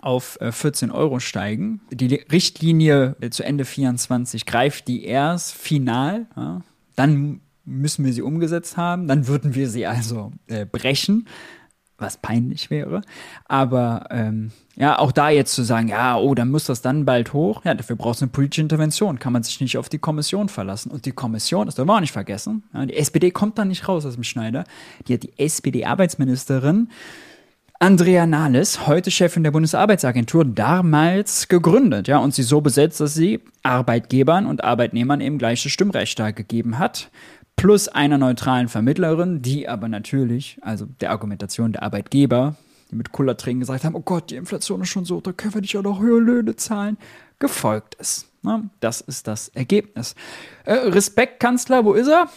auf 0.00 0.40
äh, 0.40 0.52
14 0.52 0.90
Euro 0.90 1.20
steigen. 1.20 1.80
Die 1.90 2.14
Richtlinie 2.14 3.16
äh, 3.20 3.30
zu 3.30 3.42
Ende 3.42 3.64
24 3.64 4.46
greift 4.46 4.88
die 4.88 5.04
erst 5.04 5.54
final, 5.54 6.26
ja, 6.36 6.62
dann 6.96 7.40
müssen 7.64 8.04
wir 8.04 8.12
sie 8.12 8.22
umgesetzt 8.22 8.76
haben, 8.76 9.06
dann 9.06 9.26
würden 9.26 9.54
wir 9.54 9.68
sie 9.68 9.86
also 9.86 10.32
äh, 10.46 10.66
brechen 10.66 11.26
was 12.00 12.16
peinlich 12.16 12.70
wäre. 12.70 13.02
Aber 13.46 14.06
ähm, 14.10 14.50
ja, 14.76 14.98
auch 14.98 15.12
da 15.12 15.30
jetzt 15.30 15.54
zu 15.54 15.62
sagen, 15.62 15.88
ja, 15.88 16.16
oh, 16.16 16.34
dann 16.34 16.50
muss 16.50 16.64
das 16.64 16.82
dann 16.82 17.04
bald 17.04 17.32
hoch. 17.32 17.64
Ja, 17.64 17.74
dafür 17.74 17.96
braucht 17.96 18.16
es 18.16 18.22
eine 18.22 18.30
politische 18.30 18.62
Intervention. 18.62 19.18
Kann 19.18 19.32
man 19.32 19.42
sich 19.42 19.60
nicht 19.60 19.76
auf 19.78 19.88
die 19.88 19.98
Kommission 19.98 20.48
verlassen. 20.48 20.90
Und 20.90 21.06
die 21.06 21.12
Kommission, 21.12 21.66
das 21.66 21.74
dürfen 21.74 21.88
wir 21.88 21.96
auch 21.96 22.00
nicht 22.00 22.12
vergessen, 22.12 22.64
ja, 22.72 22.86
die 22.86 22.96
SPD 22.96 23.30
kommt 23.30 23.58
da 23.58 23.64
nicht 23.64 23.88
raus 23.88 24.06
aus 24.06 24.14
dem 24.14 24.24
Schneider. 24.24 24.64
Die 25.06 25.14
hat 25.14 25.22
die 25.22 25.38
SPD-Arbeitsministerin 25.38 26.88
Andrea 27.82 28.26
Nahles, 28.26 28.86
heute 28.86 29.10
Chefin 29.10 29.42
der 29.42 29.52
Bundesarbeitsagentur, 29.52 30.44
damals 30.44 31.48
gegründet, 31.48 32.08
ja, 32.08 32.18
und 32.18 32.34
sie 32.34 32.42
so 32.42 32.60
besetzt, 32.60 33.00
dass 33.00 33.14
sie 33.14 33.40
Arbeitgebern 33.62 34.44
und 34.44 34.62
Arbeitnehmern 34.62 35.22
eben 35.22 35.38
gleiche 35.38 35.70
Stimmrechte 35.70 36.30
gegeben 36.34 36.78
hat 36.78 37.10
plus 37.60 37.88
einer 37.88 38.16
neutralen 38.16 38.68
Vermittlerin, 38.68 39.42
die 39.42 39.68
aber 39.68 39.86
natürlich, 39.86 40.56
also 40.62 40.86
der 40.86 41.10
Argumentation 41.10 41.72
der 41.72 41.82
Arbeitgeber, 41.82 42.56
die 42.90 42.96
mit 42.96 43.12
Kullertränen 43.12 43.60
gesagt 43.60 43.84
haben, 43.84 43.94
oh 43.94 44.00
Gott, 44.00 44.30
die 44.30 44.36
Inflation 44.36 44.80
ist 44.80 44.88
schon 44.88 45.04
so, 45.04 45.20
da 45.20 45.32
können 45.32 45.52
wir 45.52 45.60
nicht 45.60 45.76
auch 45.76 45.82
noch 45.82 46.00
höhere 46.00 46.20
Löhne 46.20 46.56
zahlen, 46.56 46.96
gefolgt 47.38 47.96
ist. 47.96 48.28
Na, 48.40 48.62
das 48.80 49.02
ist 49.02 49.26
das 49.26 49.48
Ergebnis. 49.48 50.14
Äh, 50.64 50.72
Respekt, 50.72 51.38
Kanzler, 51.38 51.84
wo 51.84 51.92
ist 51.92 52.08
er? 52.08 52.30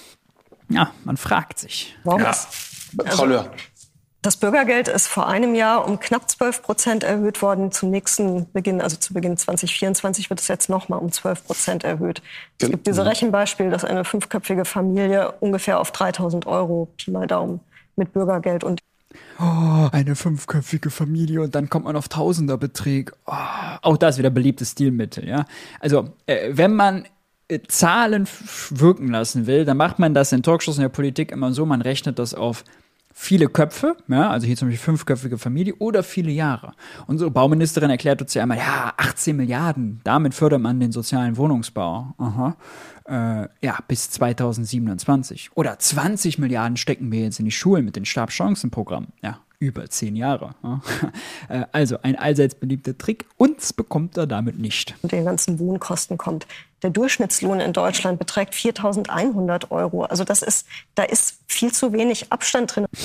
Ja, 0.68 0.92
man 1.06 1.16
fragt 1.16 1.58
sich. 1.58 1.96
Warum? 2.04 2.22
Ja. 2.22 2.34
Frau 2.34 3.26
Löhr. 3.26 3.50
Das 4.24 4.38
Bürgergeld 4.38 4.88
ist 4.88 5.08
vor 5.08 5.28
einem 5.28 5.54
Jahr 5.54 5.86
um 5.86 6.00
knapp 6.00 6.30
12 6.30 6.62
Prozent 6.62 7.04
erhöht 7.04 7.42
worden. 7.42 7.74
Zum 7.74 7.90
nächsten 7.90 8.50
Beginn, 8.54 8.80
also 8.80 8.96
zu 8.96 9.14
Beginn 9.14 9.36
2024, 9.36 10.30
wird 10.30 10.40
es 10.40 10.48
jetzt 10.48 10.70
nochmal 10.70 11.00
um 11.00 11.12
12 11.12 11.46
Prozent 11.46 11.84
erhöht. 11.84 12.22
Es 12.58 12.70
gibt 12.70 12.88
diese 12.88 13.06
Rechenbeispiel, 13.06 13.70
dass 13.70 13.84
eine 13.84 14.06
fünfköpfige 14.06 14.64
Familie 14.64 15.34
ungefähr 15.42 15.78
auf 15.78 15.92
3000 15.92 16.48
Euro, 16.48 16.88
Pi 16.96 17.12
mal 17.12 17.28
Daumen, 17.28 17.60
mit 17.98 18.14
Bürgergeld 18.14 18.64
und 18.64 18.80
Oh, 19.40 19.90
eine 19.92 20.16
fünfköpfige 20.16 20.90
Familie 20.90 21.42
und 21.42 21.54
dann 21.54 21.70
kommt 21.70 21.86
man 21.86 21.98
auf 21.98 22.08
Tausenderbeträge. 22.08 23.12
Oh, 23.26 23.34
auch 23.82 23.98
das 23.98 24.18
wieder 24.18 24.30
beliebtes 24.30 24.72
Stilmittel, 24.72 25.28
ja. 25.28 25.46
Also, 25.82 26.14
äh, 26.28 26.50
wenn 26.54 26.74
man 26.76 27.06
äh, 27.50 27.60
Zahlen 27.68 28.28
wirken 28.70 29.10
lassen 29.10 29.48
will, 29.48 29.66
dann 29.66 29.78
macht 29.78 30.00
man 30.00 30.14
das 30.14 30.32
in 30.32 30.44
Talkshows 30.44 30.78
in 30.78 30.84
der 30.84 30.90
Politik 30.90 31.32
immer 31.32 31.52
so, 31.52 31.66
man 31.66 31.82
rechnet 31.82 32.18
das 32.18 32.34
auf 32.34 32.64
viele 33.14 33.48
Köpfe, 33.48 33.96
ja, 34.08 34.30
also 34.30 34.48
hier 34.48 34.58
zum 34.58 34.68
Beispiel 34.68 34.84
fünfköpfige 34.84 35.38
Familie 35.38 35.76
oder 35.76 36.04
viele 36.04 36.32
Jahre. 36.32 36.74
Unsere 37.08 37.32
Bauministerin 37.32 37.90
erklärt 37.90 38.22
uns 38.22 38.34
ja 38.34 38.42
einmal, 38.42 38.58
ja, 38.58 38.94
18 38.98 39.36
Milliarden, 39.36 40.02
damit 40.04 40.34
fördert 40.34 40.62
man 40.62 40.80
den 40.80 40.92
sozialen 40.92 41.38
Wohnungsbau. 41.38 42.14
Aha. 42.18 42.58
Äh, 43.06 43.48
ja, 43.62 43.78
bis 43.88 44.10
2027. 44.10 45.52
Oder 45.56 45.78
20 45.78 46.40
Milliarden 46.40 46.78
stecken 46.78 47.12
wir 47.12 47.22
jetzt 47.22 47.40
in 47.40 47.46
die 47.46 47.52
Schulen 47.52 47.86
mit 47.86 47.96
dem 47.96 48.06
Stabschancenprogramm. 48.06 49.08
Ja, 49.22 49.40
über 49.64 49.90
zehn 49.90 50.16
Jahre. 50.16 50.56
Äh, 51.50 51.66
also 51.74 51.98
ein 52.02 52.16
allseits 52.18 52.56
beliebter 52.56 52.98
Trick. 52.98 53.26
Uns 53.36 53.74
bekommt 53.74 54.16
er 54.18 54.28
damit 54.28 54.60
nicht. 54.60 54.96
Und 55.02 55.12
den 55.12 55.26
ganzen 55.26 55.60
Wohnkosten 55.60 56.18
kommt. 56.18 56.48
Der 56.84 56.90
Durchschnittslohn 56.90 57.60
in 57.60 57.74
Deutschland 57.74 58.18
beträgt 58.18 58.54
4.100 58.54 59.70
Euro. 59.72 60.04
Also 60.04 60.24
das 60.24 60.42
ist, 60.42 60.66
da 60.96 61.04
ist 61.04 61.40
viel 61.48 61.74
zu 61.74 61.92
wenig 61.92 62.32
Abstand 62.32 62.76
drin. 62.76 62.86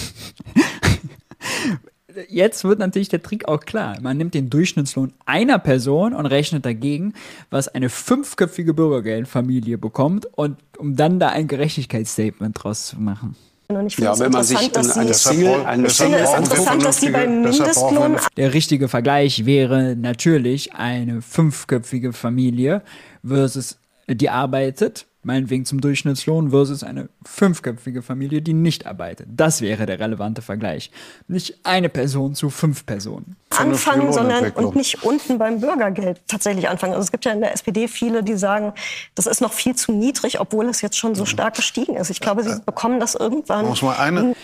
Jetzt 2.29 2.65
wird 2.65 2.79
natürlich 2.79 3.09
der 3.09 3.23
Trick 3.23 3.47
auch 3.47 3.61
klar. 3.61 3.99
Man 4.01 4.17
nimmt 4.17 4.35
den 4.35 4.51
Durchschnittslohn 4.51 5.13
einer 5.27 5.59
Person 5.59 6.15
und 6.15 6.27
rechnet 6.27 6.65
dagegen, 6.65 7.15
was 7.51 7.69
eine 7.69 7.89
fünfköpfige 7.89 8.75
Bürgergeldfamilie 8.75 9.79
bekommt 9.79 10.27
und 10.27 10.59
um 10.79 10.97
dann 10.97 11.21
da 11.21 11.29
ein 11.29 11.49
Gerechtigkeitsstatement 11.49 12.63
draus 12.63 12.87
zu 12.87 13.01
machen. 13.01 13.37
Ja, 13.71 14.19
wenn 14.19 14.33
man 14.33 14.45
sich 14.45 14.75
eine 14.75 15.13
Single, 15.13 15.67
eine 15.67 15.91
Single 15.91 16.21
ist 16.21 16.35
interessant, 16.39 16.83
dass 16.87 17.01
die 17.01 17.11
beim 17.11 17.43
Mindestlohn 17.43 18.17
der 18.39 18.55
richtige 18.55 18.89
Vergleich 18.89 19.45
wäre 19.45 19.95
natürlich 19.95 20.75
eine 20.75 21.21
fünfköpfige 21.21 22.15
Familie 22.15 22.83
versus 23.23 23.79
die 24.09 24.31
arbeitet 24.31 25.08
meinetwegen 25.29 25.67
zum 25.67 25.81
Durchschnittslohn 25.81 26.51
versus 26.51 26.83
eine 26.83 27.11
fünfköpfige 27.25 28.01
Familie, 28.01 28.41
die 28.41 28.55
nicht 28.55 28.87
arbeitet. 28.87 29.29
Das 29.31 29.61
wäre 29.61 29.85
der 29.85 30.01
relevante 30.01 30.41
Vergleich. 30.41 30.91
Nicht 31.29 31.61
eine 31.65 31.91
Person 31.91 32.35
zu 32.35 32.49
fünf 32.49 32.87
Personen. 32.87 33.37
Anfangen, 33.51 34.11
sondern 34.13 34.51
und 34.53 34.75
nicht 34.75 35.05
unten 35.05 35.37
beim 35.37 35.61
Bürgergeld 35.61 36.23
tatsächlich 36.29 36.69
anfangen. 36.69 36.95
Also 36.95 37.05
es 37.05 37.13
gibt 37.13 37.27
ja 37.27 37.33
in 37.33 37.41
der 37.41 37.53
SPD 37.53 37.89
viele, 37.89 38.25
die 38.25 38.37
sagen, 38.37 38.73
das 39.15 39.27
ist 39.27 39.43
noch 39.43 39.53
viel 39.53 39.77
zu 39.77 39.93
niedrig, 39.93 40.41
obwohl 40.41 40.67
es 40.67 40.81
jetzt 40.81 40.97
schon 40.97 41.15
so 41.15 41.27
stark 41.27 41.55
gestiegen 41.57 41.95
ist. 41.95 42.09
Ich 42.09 42.21
glaube, 42.21 42.43
sie 42.43 42.59
bekommen 42.65 42.99
das 42.99 43.15
irgendwann. 43.15 43.67
Muss 43.67 43.83
mal 43.83 43.99
eine 43.99 44.35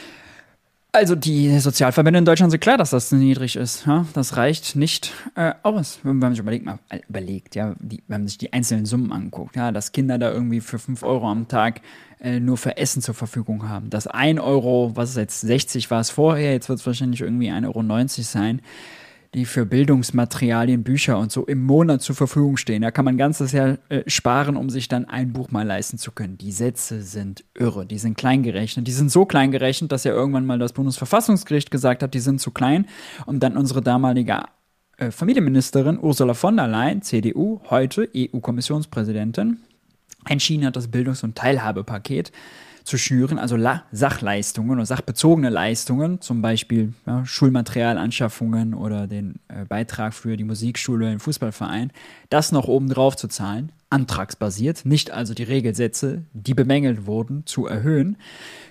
also 0.94 1.16
die 1.16 1.58
Sozialverbände 1.58 2.18
in 2.18 2.24
Deutschland 2.24 2.52
sind 2.52 2.60
klar, 2.60 2.78
dass 2.78 2.90
das 2.90 3.10
niedrig 3.10 3.56
ist. 3.56 3.84
Ja? 3.86 4.06
Das 4.14 4.36
reicht 4.36 4.76
nicht 4.76 5.12
äh, 5.34 5.52
aus. 5.62 5.98
Wenn 6.02 6.18
man 6.18 6.32
sich 6.32 6.40
überlegt, 6.40 6.64
mal 6.64 6.78
äh, 6.88 7.00
überlegt, 7.08 7.56
ja, 7.56 7.74
die, 7.80 8.02
wenn 8.06 8.22
man 8.22 8.28
sich 8.28 8.38
die 8.38 8.52
einzelnen 8.52 8.86
Summen 8.86 9.12
anguckt, 9.12 9.56
ja, 9.56 9.72
dass 9.72 9.92
Kinder 9.92 10.18
da 10.18 10.30
irgendwie 10.30 10.60
für 10.60 10.78
5 10.78 11.02
Euro 11.02 11.28
am 11.28 11.48
Tag 11.48 11.80
äh, 12.20 12.38
nur 12.38 12.56
für 12.56 12.76
Essen 12.76 13.02
zur 13.02 13.14
Verfügung 13.14 13.68
haben. 13.68 13.90
Dass 13.90 14.06
1 14.06 14.38
Euro, 14.40 14.92
was 14.94 15.10
ist 15.10 15.16
jetzt 15.16 15.40
60 15.40 15.90
war 15.90 16.00
es 16.00 16.10
vorher, 16.10 16.52
jetzt 16.52 16.68
wird 16.68 16.78
es 16.78 16.86
wahrscheinlich 16.86 17.20
irgendwie 17.20 17.50
1,90 17.50 17.66
Euro 17.66 18.22
sein 18.22 18.60
die 19.34 19.44
für 19.44 19.66
Bildungsmaterialien, 19.66 20.84
Bücher 20.84 21.18
und 21.18 21.32
so 21.32 21.44
im 21.44 21.64
Monat 21.64 22.02
zur 22.02 22.14
Verfügung 22.14 22.56
stehen. 22.56 22.82
Da 22.82 22.90
kann 22.92 23.04
man 23.04 23.18
ganzes 23.18 23.52
Jahr 23.52 23.78
äh, 23.88 24.02
sparen, 24.06 24.56
um 24.56 24.70
sich 24.70 24.88
dann 24.88 25.04
ein 25.06 25.32
Buch 25.32 25.50
mal 25.50 25.66
leisten 25.66 25.98
zu 25.98 26.12
können. 26.12 26.38
Die 26.38 26.52
Sätze 26.52 27.02
sind 27.02 27.44
irre, 27.54 27.84
die 27.84 27.98
sind 27.98 28.16
klein 28.16 28.44
gerechnet. 28.44 28.86
Die 28.86 28.92
sind 28.92 29.10
so 29.10 29.26
klein 29.26 29.50
gerechnet, 29.50 29.90
dass 29.90 30.04
ja 30.04 30.12
irgendwann 30.12 30.46
mal 30.46 30.58
das 30.58 30.72
Bundesverfassungsgericht 30.72 31.70
gesagt 31.70 32.02
hat, 32.02 32.14
die 32.14 32.20
sind 32.20 32.40
zu 32.40 32.52
klein. 32.52 32.86
Und 33.26 33.42
dann 33.42 33.56
unsere 33.56 33.82
damalige 33.82 34.42
äh, 34.98 35.10
Familienministerin 35.10 35.98
Ursula 36.00 36.34
von 36.34 36.56
der 36.56 36.68
Leyen, 36.68 37.02
CDU, 37.02 37.60
heute 37.68 38.08
EU-Kommissionspräsidentin, 38.16 39.58
entschieden 40.28 40.64
hat, 40.64 40.76
das 40.76 40.88
Bildungs- 40.88 41.24
und 41.24 41.36
Teilhabepaket 41.36 42.30
zu 42.84 42.98
schnüren, 42.98 43.38
also 43.38 43.56
La 43.56 43.84
Sachleistungen 43.92 44.72
oder 44.72 44.86
sachbezogene 44.86 45.48
Leistungen, 45.48 46.20
zum 46.20 46.42
Beispiel 46.42 46.92
ja, 47.06 47.24
Schulmaterialanschaffungen 47.24 48.74
oder 48.74 49.06
den 49.06 49.40
äh, 49.48 49.64
Beitrag 49.64 50.12
für 50.12 50.36
die 50.36 50.44
Musikschule 50.44 51.10
im 51.10 51.18
Fußballverein, 51.18 51.90
das 52.28 52.52
noch 52.52 52.68
obendrauf 52.68 53.16
zu 53.16 53.26
zahlen, 53.28 53.72
antragsbasiert, 53.88 54.84
nicht 54.84 55.12
also 55.12 55.34
die 55.34 55.44
Regelsätze, 55.44 56.24
die 56.34 56.52
bemängelt 56.52 57.06
wurden, 57.06 57.46
zu 57.46 57.66
erhöhen. 57.66 58.16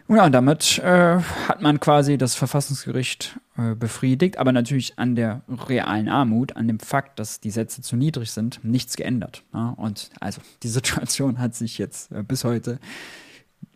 Und 0.08 0.17
ja, 0.17 0.29
damit 0.29 0.79
äh, 0.79 1.20
hat 1.48 1.62
man 1.62 1.79
quasi 1.79 2.17
das 2.17 2.36
Verfassungsgericht 2.36 3.39
äh, 3.58 3.74
befriedigt, 3.74 4.38
aber 4.38 4.51
natürlich 4.51 5.00
an 5.00 5.15
der 5.15 5.41
realen 5.48 6.10
Armut, 6.10 6.55
an 6.55 6.67
dem 6.67 6.79
Fakt, 6.79 7.20
dass 7.20 7.39
die 7.39 7.51
Sätze 7.51 7.82
zu 7.82 7.96
niedrig 7.96 8.32
sind, 8.32 8.60
nichts 8.63 8.96
geändert. 8.96 9.43
Ja? 9.53 9.70
Und 9.70 10.12
also 10.20 10.41
die 10.62 10.67
Situation 10.67 11.39
hat 11.39 11.55
sich 11.55 11.77
jetzt 11.77 12.12
äh, 12.12 12.22
bis 12.22 12.43
heute 12.43 12.79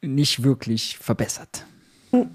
nicht 0.01 0.43
wirklich 0.43 0.97
verbessert. 0.97 1.65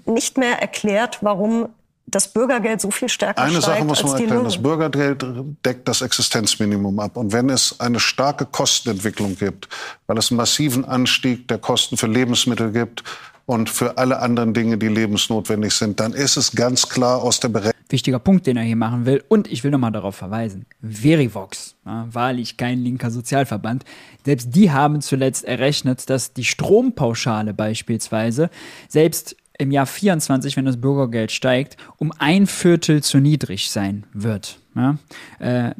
Nicht 0.05 0.37
mehr 0.37 0.61
erklärt, 0.61 1.19
warum 1.21 1.69
das 2.05 2.27
Bürgergeld 2.27 2.81
so 2.81 2.91
viel 2.91 3.09
stärker 3.09 3.41
Eine 3.41 3.61
steigt 3.61 3.65
Sache 3.65 3.85
muss 3.85 4.03
man 4.03 4.19
erklären, 4.19 4.43
das 4.43 4.61
Bürgergeld 4.61 5.25
deckt 5.65 5.87
das 5.87 6.01
Existenzminimum 6.01 6.99
ab. 6.99 7.17
Und 7.17 7.31
wenn 7.33 7.49
es 7.49 7.79
eine 7.79 7.99
starke 7.99 8.45
Kostenentwicklung 8.45 9.37
gibt, 9.37 9.69
weil 10.05 10.17
es 10.17 10.29
einen 10.29 10.37
massiven 10.37 10.85
Anstieg 10.85 11.47
der 11.47 11.57
Kosten 11.57 11.97
für 11.97 12.07
Lebensmittel 12.07 12.71
gibt 12.71 13.03
und 13.45 13.69
für 13.69 13.97
alle 13.97 14.19
anderen 14.19 14.53
Dinge, 14.53 14.77
die 14.77 14.87
lebensnotwendig 14.87 15.73
sind, 15.73 15.99
dann 15.99 16.13
ist 16.13 16.37
es 16.37 16.53
ganz 16.53 16.87
klar 16.87 17.21
aus 17.21 17.39
der 17.39 17.49
Berechnung. 17.49 17.73
Wichtiger 17.89 18.19
Punkt, 18.19 18.47
den 18.47 18.57
er 18.57 18.63
hier 18.63 18.75
machen 18.75 19.05
will. 19.05 19.23
Und 19.27 19.51
ich 19.51 19.63
will 19.63 19.69
nochmal 19.69 19.91
darauf 19.91 20.15
verweisen. 20.15 20.65
Verivox, 20.81 21.75
ja, 21.85 22.07
wahrlich 22.11 22.57
kein 22.57 22.79
linker 22.79 23.11
Sozialverband, 23.11 23.85
selbst 24.25 24.55
die 24.55 24.71
haben 24.71 25.01
zuletzt 25.01 25.45
errechnet, 25.45 26.09
dass 26.09 26.33
die 26.33 26.45
Strompauschale 26.45 27.53
beispielsweise 27.53 28.49
selbst 28.87 29.35
im 29.59 29.71
Jahr 29.71 29.85
24, 29.85 30.57
wenn 30.57 30.65
das 30.65 30.77
Bürgergeld 30.77 31.31
steigt, 31.31 31.77
um 31.97 32.11
ein 32.17 32.47
Viertel 32.47 33.03
zu 33.03 33.19
niedrig 33.19 33.69
sein 33.69 34.05
wird. 34.13 34.59
Ja? 34.75 34.97
Äh, 35.39 35.75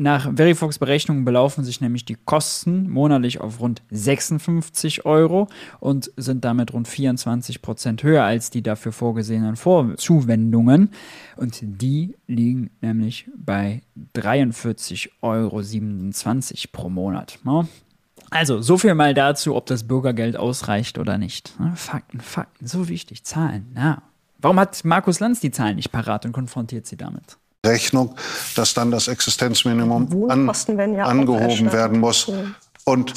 nach 0.00 0.34
Verifox 0.34 0.78
Berechnungen 0.78 1.26
belaufen 1.26 1.62
sich 1.62 1.82
nämlich 1.82 2.06
die 2.06 2.16
Kosten 2.16 2.88
monatlich 2.88 3.40
auf 3.42 3.60
rund 3.60 3.82
56 3.90 5.04
Euro 5.04 5.48
und 5.78 6.10
sind 6.16 6.42
damit 6.44 6.72
rund 6.72 6.88
24 6.88 7.60
Prozent 7.60 8.02
höher 8.02 8.24
als 8.24 8.48
die 8.48 8.62
dafür 8.62 8.92
vorgesehenen 8.92 9.56
Vorzuwendungen. 9.56 10.90
Und 11.36 11.58
die 11.60 12.16
liegen 12.26 12.70
nämlich 12.80 13.28
bei 13.36 13.82
43,27 14.16 15.10
Euro 15.20 15.62
pro 16.72 16.88
Monat. 16.88 17.38
Also, 18.30 18.62
so 18.62 18.78
viel 18.78 18.94
mal 18.94 19.12
dazu, 19.12 19.54
ob 19.54 19.66
das 19.66 19.86
Bürgergeld 19.86 20.36
ausreicht 20.36 20.96
oder 20.96 21.18
nicht. 21.18 21.52
Fakten, 21.74 22.20
Fakten, 22.20 22.66
so 22.66 22.88
wichtig. 22.88 23.24
Zahlen, 23.24 23.74
ja. 23.76 24.02
Warum 24.38 24.58
hat 24.58 24.82
Markus 24.86 25.20
Lanz 25.20 25.40
die 25.40 25.50
Zahlen 25.50 25.76
nicht 25.76 25.92
parat 25.92 26.24
und 26.24 26.32
konfrontiert 26.32 26.86
sie 26.86 26.96
damit? 26.96 27.36
Rechnung, 27.64 28.14
dass 28.54 28.74
dann 28.74 28.90
das 28.90 29.08
Existenzminimum 29.08 30.30
an, 30.30 30.94
ja 30.94 31.04
angehoben 31.04 31.72
werden 31.72 32.00
muss. 32.00 32.30
Und 32.84 33.12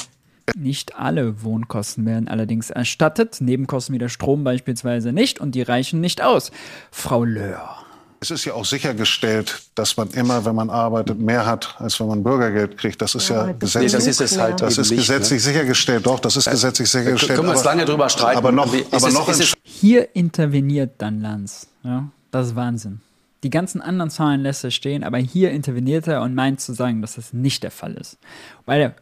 nicht 0.56 0.96
alle 0.96 1.42
Wohnkosten 1.42 2.04
werden 2.04 2.28
allerdings 2.28 2.68
erstattet, 2.68 3.40
Nebenkosten 3.40 3.94
wie 3.94 3.98
der 3.98 4.10
Strom 4.10 4.44
beispielsweise 4.44 5.12
nicht 5.12 5.40
und 5.40 5.54
die 5.54 5.62
reichen 5.62 6.00
nicht 6.00 6.22
aus. 6.22 6.50
Frau 6.90 7.24
Löhr. 7.24 7.76
Es 8.20 8.30
ist 8.30 8.44
ja 8.44 8.54
auch 8.54 8.64
sichergestellt, 8.64 9.62
dass 9.74 9.96
man 9.96 10.08
immer, 10.10 10.44
wenn 10.44 10.54
man 10.54 10.70
arbeitet, 10.70 11.18
mehr 11.18 11.44
hat, 11.44 11.74
als 11.78 12.00
wenn 12.00 12.06
man 12.06 12.22
Bürgergeld 12.22 12.78
kriegt. 12.78 13.02
Das 13.02 13.14
ist 13.14 13.28
ja, 13.28 13.46
ja 13.46 13.52
gesetzlich. 13.52 13.92
Nee, 13.92 13.98
das 13.98 14.06
ist 14.06 14.20
es 14.20 14.38
halt 14.38 14.60
das 14.62 14.78
ist 14.78 14.90
nicht, 14.90 15.00
gesetzlich 15.00 15.44
ne? 15.44 15.52
sichergestellt. 15.52 16.06
Doch, 16.06 16.20
das 16.20 16.36
ist 16.36 16.50
gesetzlich 16.50 16.88
sichergestellt. 16.88 17.36
Können 17.36 17.48
wir 17.48 17.52
uns 17.54 17.64
lange 17.64 17.84
drüber 17.84 18.08
streiten. 18.08 18.38
Aber 18.38 18.50
noch, 18.52 18.74
aber 18.92 19.10
noch 19.10 19.28
es, 19.28 19.52
hier 19.62 20.14
interveniert 20.14 20.92
dann 20.98 21.20
Lanz. 21.20 21.66
Ja, 21.82 22.08
das 22.30 22.48
ist 22.48 22.56
Wahnsinn. 22.56 23.00
Die 23.44 23.50
ganzen 23.50 23.82
anderen 23.82 24.10
Zahlen 24.10 24.40
lässt 24.40 24.64
er 24.64 24.70
stehen, 24.70 25.04
aber 25.04 25.18
hier 25.18 25.50
interveniert 25.50 26.08
er 26.08 26.22
und 26.22 26.34
meint 26.34 26.60
zu 26.60 26.72
sagen, 26.72 27.02
dass 27.02 27.16
das 27.16 27.34
nicht 27.34 27.62
der 27.62 27.70
Fall 27.70 27.92
ist. 27.94 28.16
Weil 28.64 28.80
er 28.80 28.94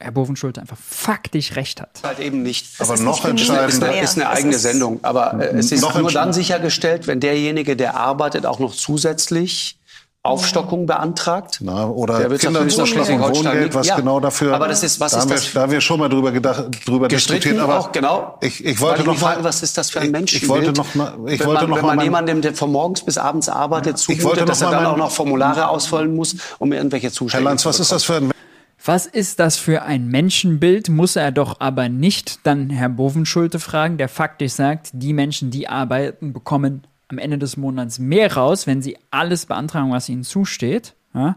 Herr 0.00 0.10
Bovenschulte 0.10 0.60
einfach 0.60 0.76
faktisch 0.76 1.54
recht 1.54 1.80
hat. 1.80 2.00
Halt 2.02 2.18
eben 2.18 2.42
nicht. 2.42 2.66
Aber 2.80 2.98
noch 2.98 3.24
entscheidender 3.24 3.68
ist 3.68 3.82
eine, 3.82 4.02
ist 4.02 4.16
eine 4.16 4.28
eigene 4.28 4.58
Sendung. 4.58 4.98
Aber 5.02 5.40
äh, 5.40 5.56
es 5.56 5.70
ist 5.70 5.82
nur 5.96 6.10
dann 6.10 6.32
sichergestellt, 6.32 7.06
wenn 7.06 7.20
derjenige, 7.20 7.76
der 7.76 7.96
arbeitet, 7.96 8.44
auch 8.44 8.58
noch 8.58 8.74
zusätzlich 8.74 9.78
Aufstockung 10.26 10.86
beantragt. 10.86 11.58
Na, 11.60 11.86
oder 11.86 12.26
der 12.26 12.38
Kinderzuschlag 12.38 13.10
und 13.10 13.20
Wohngeld, 13.20 13.74
was 13.74 13.88
ja, 13.88 13.96
genau 13.96 14.20
dafür. 14.20 14.54
Aber 14.54 14.68
das 14.68 14.82
ist, 14.82 14.98
was 14.98 15.12
da 15.12 15.18
ist 15.18 15.28
wir, 15.28 15.34
das? 15.34 15.52
Da 15.52 15.60
haben 15.60 15.72
wir 15.72 15.82
schon 15.82 16.00
mal 16.00 16.08
drüber, 16.08 16.32
gedacht, 16.32 16.64
drüber 16.86 17.08
diskutiert. 17.08 17.58
Aber 17.58 17.78
auch, 17.78 17.92
genau. 17.92 18.38
Ich, 18.40 18.64
ich 18.64 18.80
wollte 18.80 19.04
noch 19.04 19.20
mal, 19.20 19.44
was 19.44 19.62
ist 19.62 19.76
das 19.76 19.90
für 19.90 20.00
ein 20.00 20.10
Mensch? 20.10 20.34
Ich, 20.34 20.48
wollte 20.48 20.72
noch 20.72 20.94
mal, 20.94 21.14
ich 21.26 21.40
wenn 21.40 21.46
wollte 21.46 21.66
man, 21.66 21.70
noch 21.70 21.76
wenn 21.76 21.96
man 21.96 22.00
jemandem, 22.00 22.40
der 22.40 22.54
von 22.54 22.72
morgens 22.72 23.02
bis 23.02 23.18
abends 23.18 23.50
arbeitet, 23.50 23.98
ja, 23.98 24.16
zumutet, 24.16 24.48
dass 24.48 24.62
er 24.62 24.70
dann 24.70 24.86
auch 24.86 24.96
noch 24.96 25.10
Formulare 25.10 25.68
ausfüllen 25.68 26.14
muss, 26.16 26.36
um 26.58 26.72
irgendwelche 26.72 27.12
Zuschläge 27.12 27.44
Herr 27.44 27.50
Lanz, 27.50 27.66
was 27.66 27.78
ist 27.78 27.92
das 27.92 28.04
für 28.04 28.16
ein 28.16 28.30
was 28.86 29.06
ist 29.06 29.40
das 29.40 29.56
für 29.56 29.82
ein 29.82 30.08
Menschenbild, 30.08 30.90
muss 30.90 31.16
er 31.16 31.32
doch 31.32 31.58
aber 31.60 31.88
nicht 31.88 32.40
dann 32.46 32.68
Herr 32.68 32.90
Bovenschulte 32.90 33.58
fragen, 33.58 33.96
der 33.96 34.10
faktisch 34.10 34.52
sagt, 34.52 34.90
die 34.92 35.14
Menschen, 35.14 35.50
die 35.50 35.68
arbeiten, 35.68 36.34
bekommen 36.34 36.86
am 37.14 37.18
Ende 37.18 37.38
des 37.38 37.56
Monats 37.56 37.98
mehr 37.98 38.34
raus, 38.34 38.66
wenn 38.66 38.82
sie 38.82 38.98
alles 39.10 39.46
beantragen, 39.46 39.92
was 39.92 40.08
ihnen 40.08 40.24
zusteht. 40.24 40.94
Ja, 41.14 41.36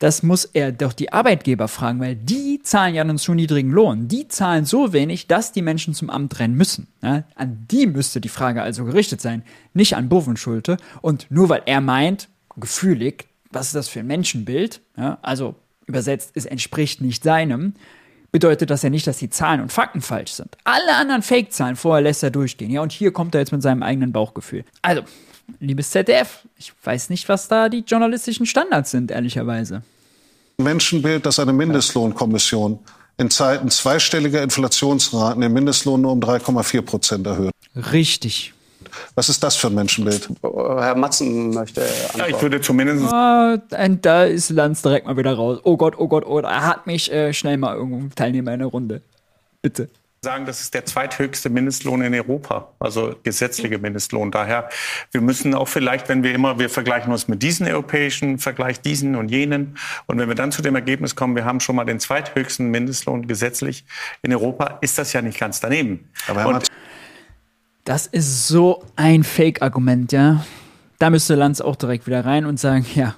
das 0.00 0.24
muss 0.24 0.44
er 0.44 0.72
doch 0.72 0.92
die 0.92 1.12
Arbeitgeber 1.12 1.68
fragen, 1.68 2.00
weil 2.00 2.16
die 2.16 2.60
zahlen 2.62 2.94
ja 2.96 3.02
einen 3.02 3.18
zu 3.18 3.34
niedrigen 3.34 3.70
Lohn. 3.70 4.08
Die 4.08 4.26
zahlen 4.26 4.64
so 4.64 4.92
wenig, 4.92 5.28
dass 5.28 5.52
die 5.52 5.62
Menschen 5.62 5.94
zum 5.94 6.10
Amt 6.10 6.40
rennen 6.40 6.56
müssen. 6.56 6.88
Ja, 7.02 7.22
an 7.36 7.66
die 7.70 7.86
müsste 7.86 8.20
die 8.20 8.28
Frage 8.28 8.62
also 8.62 8.84
gerichtet 8.84 9.20
sein, 9.20 9.44
nicht 9.74 9.94
an 9.94 10.08
Bovenschulte. 10.08 10.76
Und 11.02 11.28
nur 11.30 11.48
weil 11.48 11.62
er 11.66 11.80
meint, 11.80 12.28
gefühlig, 12.56 13.28
was 13.52 13.66
ist 13.66 13.76
das 13.76 13.88
für 13.88 14.00
ein 14.00 14.08
Menschenbild, 14.08 14.80
ja, 14.96 15.18
also 15.22 15.54
übersetzt, 15.86 16.32
es 16.34 16.46
entspricht 16.46 17.00
nicht 17.00 17.22
seinem, 17.22 17.74
bedeutet 18.32 18.70
das 18.70 18.82
ja 18.82 18.90
nicht, 18.90 19.06
dass 19.06 19.18
die 19.18 19.30
Zahlen 19.30 19.60
und 19.60 19.70
Fakten 19.70 20.00
falsch 20.00 20.32
sind. 20.32 20.56
Alle 20.64 20.96
anderen 20.96 21.22
Fake-Zahlen 21.22 21.76
vorher 21.76 22.02
lässt 22.02 22.22
er 22.22 22.30
durchgehen. 22.30 22.70
Ja, 22.70 22.80
und 22.80 22.90
hier 22.90 23.12
kommt 23.12 23.34
er 23.34 23.40
jetzt 23.40 23.52
mit 23.52 23.62
seinem 23.62 23.82
eigenen 23.82 24.12
Bauchgefühl. 24.12 24.64
Also, 24.80 25.02
liebes 25.60 25.90
ZDF, 25.90 26.40
ich 26.58 26.72
weiß 26.82 27.10
nicht, 27.10 27.28
was 27.28 27.48
da 27.48 27.68
die 27.68 27.84
journalistischen 27.86 28.46
Standards 28.46 28.90
sind, 28.90 29.10
ehrlicherweise. 29.10 29.82
Menschenbild, 30.56 31.26
dass 31.26 31.38
eine 31.38 31.52
Mindestlohnkommission 31.52 32.78
in 33.18 33.30
Zeiten 33.30 33.70
zweistelliger 33.70 34.42
Inflationsraten 34.42 35.42
den 35.42 35.52
Mindestlohn 35.52 36.00
nur 36.00 36.12
um 36.12 36.20
3,4 36.20 36.82
Prozent 36.82 37.26
erhöht. 37.26 37.52
Richtig. 37.92 38.54
Was 39.14 39.28
ist 39.28 39.42
das 39.42 39.56
für 39.56 39.68
ein 39.68 39.74
Menschenbild? 39.74 40.28
Herr 40.42 40.94
Matzen 40.94 41.50
möchte 41.50 41.82
antworten. 41.82 42.18
Ja, 42.18 42.26
ich 42.28 42.42
würde 42.42 42.60
zumindest... 42.60 43.12
Ah, 43.12 43.58
und 43.84 44.04
da 44.04 44.24
ist 44.24 44.50
Lanz 44.50 44.82
direkt 44.82 45.06
mal 45.06 45.16
wieder 45.16 45.34
raus. 45.34 45.60
Oh 45.64 45.76
Gott, 45.76 45.94
oh 45.98 46.08
Gott, 46.08 46.26
oh, 46.26 46.38
er 46.38 46.66
hat 46.66 46.86
mich 46.86 47.12
äh, 47.12 47.32
schnell 47.32 47.56
mal 47.56 47.76
irgendwo 47.76 48.08
Teilnehmer 48.14 48.52
in 48.52 48.60
der 48.60 48.68
Runde. 48.68 49.02
Bitte 49.60 49.88
sagen, 50.24 50.46
das 50.46 50.60
ist 50.60 50.72
der 50.72 50.86
zweithöchste 50.86 51.50
Mindestlohn 51.50 52.00
in 52.00 52.14
Europa, 52.14 52.68
also 52.78 53.16
gesetzliche 53.24 53.78
Mindestlohn. 53.78 54.30
Daher, 54.30 54.68
wir 55.10 55.20
müssen 55.20 55.52
auch 55.52 55.66
vielleicht, 55.66 56.08
wenn 56.08 56.22
wir 56.22 56.32
immer, 56.32 56.60
wir 56.60 56.70
vergleichen 56.70 57.10
uns 57.10 57.26
mit 57.26 57.42
diesen 57.42 57.66
europäischen, 57.66 58.38
Vergleich 58.38 58.80
diesen 58.80 59.16
und 59.16 59.32
jenen. 59.32 59.76
Und 60.06 60.20
wenn 60.20 60.28
wir 60.28 60.36
dann 60.36 60.52
zu 60.52 60.62
dem 60.62 60.76
Ergebnis 60.76 61.16
kommen, 61.16 61.34
wir 61.34 61.44
haben 61.44 61.58
schon 61.58 61.74
mal 61.74 61.84
den 61.84 61.98
zweithöchsten 61.98 62.70
Mindestlohn 62.70 63.26
gesetzlich 63.26 63.84
in 64.22 64.32
Europa, 64.32 64.78
ist 64.80 64.96
das 64.96 65.12
ja 65.12 65.22
nicht 65.22 65.40
ganz 65.40 65.58
daneben. 65.58 66.08
Aber 66.28 66.46
und 66.46 66.68
das 67.84 68.06
ist 68.06 68.48
so 68.48 68.84
ein 68.96 69.24
Fake-Argument, 69.24 70.12
ja. 70.12 70.44
Da 70.98 71.10
müsste 71.10 71.34
Lanz 71.34 71.60
auch 71.60 71.76
direkt 71.76 72.06
wieder 72.06 72.24
rein 72.24 72.46
und 72.46 72.60
sagen, 72.60 72.86
ja, 72.94 73.16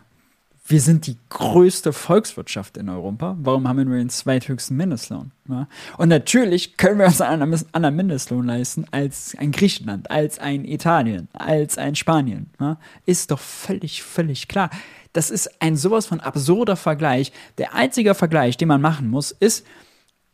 wir 0.67 0.81
sind 0.81 1.07
die 1.07 1.19
größte 1.29 1.93
Volkswirtschaft 1.93 2.79
in 2.79 2.89
Europa. 2.89 3.37
Warum 3.39 3.69
haben 3.69 3.87
wir 3.91 3.99
den 3.99 4.09
zweithöchsten 4.09 4.77
Mindestlohn? 4.79 5.31
Ja? 5.47 5.69
Und 5.99 6.09
natürlich 6.09 6.79
können 6.79 6.99
wir 6.99 7.07
uns 7.07 7.21
einen 7.21 7.55
anderen 7.73 7.97
Mindestlohn 7.97 8.47
leisten 8.47 8.87
als 8.91 9.37
ein 9.39 9.53
Griechenland, 9.53 10.11
als 10.11 10.39
ein 10.39 10.65
Italien, 10.65 11.29
als 11.35 11.77
ein 11.77 11.95
Spanien. 11.97 12.49
Ja? 12.59 12.79
Ist 13.05 13.31
doch 13.31 13.41
völlig, 13.41 14.03
völlig 14.03 14.49
klar. 14.49 14.71
Das 15.13 15.31
ist 15.31 15.61
ein 15.61 15.77
sowas 15.77 16.07
von 16.07 16.21
absurder 16.21 16.77
Vergleich. 16.77 17.31
Der 17.59 17.75
einzige 17.75 18.15
Vergleich, 18.15 18.57
den 18.57 18.69
man 18.69 18.81
machen 18.81 19.11
muss, 19.11 19.33
ist 19.33 19.67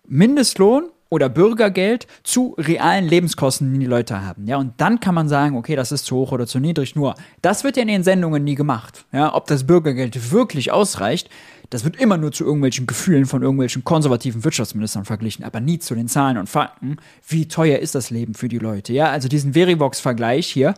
Mindestlohn 0.06 0.90
oder 1.10 1.28
Bürgergeld 1.28 2.06
zu 2.22 2.54
realen 2.56 3.06
Lebenskosten, 3.06 3.72
die 3.72 3.80
die 3.80 3.86
Leute 3.86 4.22
haben. 4.24 4.46
Ja, 4.46 4.56
und 4.56 4.80
dann 4.80 5.00
kann 5.00 5.14
man 5.14 5.28
sagen, 5.28 5.56
okay, 5.56 5.76
das 5.76 5.92
ist 5.92 6.06
zu 6.06 6.16
hoch 6.16 6.32
oder 6.32 6.46
zu 6.46 6.60
niedrig. 6.60 6.96
Nur, 6.96 7.14
das 7.42 7.64
wird 7.64 7.76
ja 7.76 7.82
in 7.82 7.88
den 7.88 8.04
Sendungen 8.04 8.42
nie 8.42 8.54
gemacht. 8.54 9.04
Ja, 9.12 9.34
ob 9.34 9.46
das 9.46 9.66
Bürgergeld 9.66 10.32
wirklich 10.32 10.72
ausreicht, 10.72 11.28
das 11.68 11.84
wird 11.84 11.96
immer 11.96 12.16
nur 12.16 12.32
zu 12.32 12.44
irgendwelchen 12.44 12.86
Gefühlen 12.86 13.26
von 13.26 13.42
irgendwelchen 13.42 13.84
konservativen 13.84 14.44
Wirtschaftsministern 14.44 15.04
verglichen, 15.04 15.44
aber 15.44 15.60
nie 15.60 15.78
zu 15.78 15.94
den 15.94 16.08
Zahlen 16.08 16.38
und 16.38 16.48
Fakten. 16.48 16.96
Wie 17.26 17.46
teuer 17.46 17.78
ist 17.78 17.94
das 17.94 18.10
Leben 18.10 18.34
für 18.34 18.48
die 18.48 18.58
Leute? 18.58 18.92
Ja, 18.92 19.10
also 19.10 19.28
diesen 19.28 19.52
Verivox-Vergleich 19.52 20.46
hier, 20.46 20.74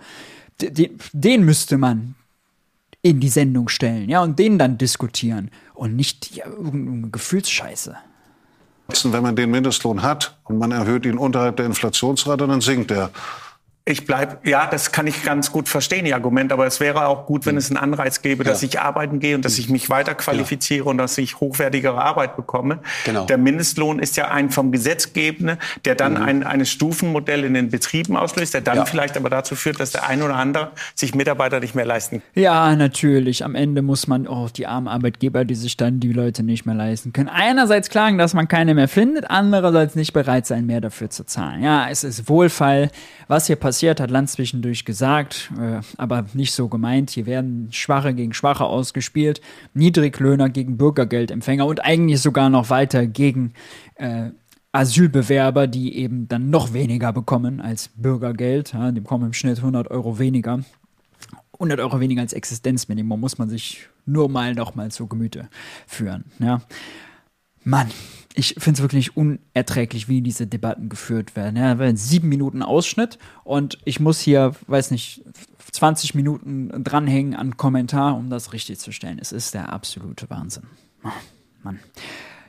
den, 0.60 0.98
den 1.12 1.44
müsste 1.44 1.78
man 1.78 2.14
in 3.02 3.20
die 3.20 3.28
Sendung 3.28 3.68
stellen, 3.68 4.08
ja, 4.08 4.22
und 4.22 4.38
den 4.38 4.58
dann 4.58 4.78
diskutieren 4.78 5.50
und 5.74 5.96
nicht 5.96 6.36
ja, 6.36 6.46
irgendeine 6.46 7.10
Gefühlsscheiße. 7.10 7.96
Wenn 9.04 9.22
man 9.22 9.36
den 9.36 9.50
Mindestlohn 9.50 10.02
hat 10.02 10.36
und 10.44 10.58
man 10.58 10.72
erhöht 10.72 11.06
ihn 11.06 11.18
unterhalb 11.18 11.56
der 11.56 11.66
Inflationsrate, 11.66 12.46
dann 12.46 12.60
sinkt 12.60 12.90
er. 12.90 13.10
Ich 13.84 14.06
bleibe, 14.06 14.38
ja, 14.48 14.68
das 14.68 14.92
kann 14.92 15.08
ich 15.08 15.24
ganz 15.24 15.50
gut 15.50 15.68
verstehen, 15.68 16.04
die 16.04 16.14
Argument, 16.14 16.52
aber 16.52 16.66
es 16.66 16.78
wäre 16.78 17.08
auch 17.08 17.26
gut, 17.26 17.46
wenn 17.46 17.56
es 17.56 17.68
einen 17.68 17.78
Anreiz 17.78 18.22
gäbe, 18.22 18.44
dass 18.44 18.62
ja. 18.62 18.68
ich 18.68 18.80
arbeiten 18.80 19.18
gehe 19.18 19.34
und 19.34 19.44
dass 19.44 19.58
ich 19.58 19.68
mich 19.68 19.90
weiter 19.90 20.14
qualifiziere 20.14 20.84
ja. 20.84 20.90
und 20.92 20.98
dass 20.98 21.18
ich 21.18 21.40
hochwertigere 21.40 22.00
Arbeit 22.00 22.36
bekomme. 22.36 22.78
Genau. 23.04 23.26
Der 23.26 23.38
Mindestlohn 23.38 23.98
ist 23.98 24.16
ja 24.16 24.30
ein 24.30 24.50
vom 24.50 24.70
Gesetzgebende, 24.70 25.58
der 25.84 25.96
dann 25.96 26.12
mhm. 26.12 26.22
ein 26.22 26.42
eine 26.44 26.64
Stufenmodell 26.64 27.42
in 27.42 27.54
den 27.54 27.70
Betrieben 27.70 28.16
auslöst, 28.16 28.54
der 28.54 28.60
dann 28.60 28.76
ja. 28.76 28.84
vielleicht 28.84 29.16
aber 29.16 29.30
dazu 29.30 29.56
führt, 29.56 29.80
dass 29.80 29.90
der 29.90 30.06
ein 30.06 30.22
oder 30.22 30.36
andere 30.36 30.70
sich 30.94 31.16
Mitarbeiter 31.16 31.58
nicht 31.58 31.74
mehr 31.74 31.84
leisten 31.84 32.22
kann. 32.22 32.40
Ja, 32.40 32.76
natürlich. 32.76 33.44
Am 33.44 33.56
Ende 33.56 33.82
muss 33.82 34.06
man 34.06 34.28
auch 34.28 34.46
oh, 34.46 34.48
die 34.56 34.68
armen 34.68 34.86
Arbeitgeber, 34.86 35.44
die 35.44 35.56
sich 35.56 35.76
dann 35.76 35.98
die 35.98 36.12
Leute 36.12 36.44
nicht 36.44 36.66
mehr 36.66 36.76
leisten 36.76 37.12
können, 37.12 37.28
einerseits 37.28 37.90
klagen, 37.90 38.16
dass 38.16 38.32
man 38.32 38.46
keine 38.46 38.76
mehr 38.76 38.86
findet, 38.86 39.28
andererseits 39.28 39.96
nicht 39.96 40.12
bereit 40.12 40.46
sein, 40.46 40.66
mehr 40.66 40.80
dafür 40.80 41.10
zu 41.10 41.24
zahlen. 41.24 41.64
Ja, 41.64 41.88
es 41.90 42.04
ist 42.04 42.28
Wohlfall, 42.28 42.92
was 43.26 43.48
hier 43.48 43.56
passiert 43.56 43.71
passiert, 43.72 44.00
hat 44.00 44.10
Land 44.10 44.28
zwischendurch 44.28 44.84
gesagt, 44.84 45.50
äh, 45.58 45.80
aber 45.96 46.26
nicht 46.34 46.52
so 46.52 46.68
gemeint. 46.68 47.08
Hier 47.08 47.24
werden 47.24 47.68
Schwache 47.70 48.12
gegen 48.12 48.34
Schwache 48.34 48.66
ausgespielt, 48.66 49.40
Niedriglöhner 49.72 50.50
gegen 50.50 50.76
Bürgergeldempfänger 50.76 51.64
und 51.64 51.82
eigentlich 51.82 52.20
sogar 52.20 52.50
noch 52.50 52.68
weiter 52.68 53.06
gegen 53.06 53.54
äh, 53.94 54.28
Asylbewerber, 54.72 55.68
die 55.68 55.96
eben 55.96 56.28
dann 56.28 56.50
noch 56.50 56.74
weniger 56.74 57.14
bekommen 57.14 57.62
als 57.62 57.88
Bürgergeld. 57.96 58.74
Ja, 58.74 58.92
die 58.92 59.00
bekommen 59.00 59.24
im 59.24 59.32
Schnitt 59.32 59.56
100 59.56 59.90
Euro 59.90 60.18
weniger. 60.18 60.60
100 61.54 61.80
Euro 61.80 61.98
weniger 61.98 62.20
als 62.20 62.34
Existenzminimum 62.34 63.18
muss 63.18 63.38
man 63.38 63.48
sich 63.48 63.88
nur 64.04 64.28
mal 64.28 64.54
noch 64.54 64.74
mal 64.74 64.90
zu 64.90 65.06
Gemüte 65.06 65.48
führen. 65.86 66.24
Ja. 66.40 66.60
Mann, 67.64 67.90
ich 68.34 68.54
finde 68.58 68.78
es 68.78 68.82
wirklich 68.82 69.16
unerträglich, 69.16 70.08
wie 70.08 70.22
diese 70.22 70.46
Debatten 70.46 70.88
geführt 70.88 71.36
werden. 71.36 71.56
Ja, 71.56 71.78
werden 71.78 71.96
sieben 71.96 72.28
Minuten 72.28 72.62
Ausschnitt 72.62 73.18
und 73.44 73.78
ich 73.84 74.00
muss 74.00 74.20
hier, 74.20 74.52
weiß 74.66 74.90
nicht, 74.90 75.22
20 75.72 76.14
Minuten 76.14 76.84
dranhängen 76.84 77.34
an 77.34 77.56
Kommentar, 77.56 78.16
um 78.16 78.30
das 78.30 78.52
richtig 78.52 78.78
zu 78.78 78.92
stellen. 78.92 79.18
Es 79.20 79.32
ist 79.32 79.54
der 79.54 79.72
absolute 79.72 80.28
Wahnsinn. 80.30 80.64
Oh, 81.04 81.08
Mann. 81.62 81.78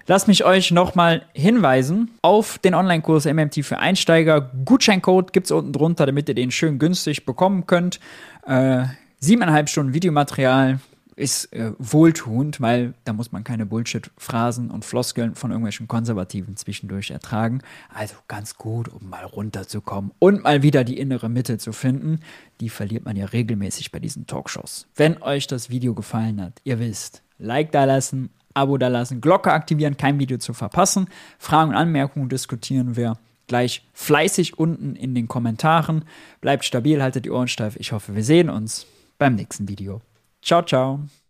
Lasst 0.05 0.27
mich 0.27 0.43
euch 0.43 0.71
nochmal 0.71 1.25
hinweisen 1.33 2.11
auf 2.21 2.57
den 2.57 2.75
Online-Kurs 2.75 3.23
MMT 3.25 3.63
für 3.63 3.79
Einsteiger. 3.79 4.51
Gutscheincode 4.65 5.31
gibt 5.31 5.45
es 5.45 5.51
unten 5.51 5.71
drunter, 5.71 6.05
damit 6.05 6.27
ihr 6.27 6.35
den 6.35 6.51
schön 6.51 6.77
günstig 6.77 7.25
bekommen 7.25 7.67
könnt. 7.67 8.01
Äh, 8.45 8.83
siebeneinhalb 9.19 9.69
Stunden 9.69 9.93
Videomaterial, 9.93 10.79
ist 11.15 11.53
äh, 11.53 11.71
wohltuend, 11.77 12.61
weil 12.61 12.93
da 13.03 13.13
muss 13.13 13.31
man 13.31 13.43
keine 13.43 13.65
Bullshit-Phrasen 13.65 14.71
und 14.71 14.85
Floskeln 14.85 15.35
von 15.35 15.51
irgendwelchen 15.51 15.87
Konservativen 15.87 16.57
zwischendurch 16.57 17.11
ertragen. 17.11 17.61
Also 17.93 18.15
ganz 18.27 18.57
gut, 18.57 18.87
um 18.87 19.09
mal 19.09 19.25
runterzukommen 19.25 20.11
und 20.19 20.43
mal 20.43 20.63
wieder 20.63 20.83
die 20.83 20.97
innere 20.97 21.29
Mitte 21.29 21.57
zu 21.57 21.73
finden. 21.73 22.19
Die 22.59 22.69
verliert 22.69 23.05
man 23.05 23.15
ja 23.15 23.25
regelmäßig 23.25 23.91
bei 23.91 23.99
diesen 23.99 24.27
Talkshows. 24.27 24.87
Wenn 24.95 25.21
euch 25.21 25.47
das 25.47 25.69
Video 25.69 25.93
gefallen 25.93 26.41
hat, 26.41 26.61
ihr 26.63 26.79
wisst, 26.79 27.21
Like 27.39 27.71
da 27.71 27.83
lassen, 27.83 28.29
Abo 28.53 28.77
da 28.77 28.87
lassen, 28.87 29.19
Glocke 29.19 29.51
aktivieren, 29.51 29.97
kein 29.97 30.19
Video 30.19 30.37
zu 30.37 30.53
verpassen. 30.53 31.07
Fragen 31.39 31.71
und 31.71 31.75
Anmerkungen 31.75 32.29
diskutieren 32.29 32.95
wir 32.95 33.17
gleich 33.47 33.85
fleißig 33.93 34.57
unten 34.57 34.95
in 34.95 35.15
den 35.15 35.27
Kommentaren. 35.27 36.05
Bleibt 36.39 36.63
stabil, 36.63 37.01
haltet 37.01 37.25
die 37.25 37.31
Ohren 37.31 37.47
steif. 37.47 37.75
Ich 37.77 37.91
hoffe, 37.91 38.15
wir 38.15 38.23
sehen 38.23 38.49
uns 38.49 38.85
beim 39.17 39.35
nächsten 39.35 39.67
Video. 39.67 40.01
Ciao, 40.43 40.61
ciao. 40.61 41.22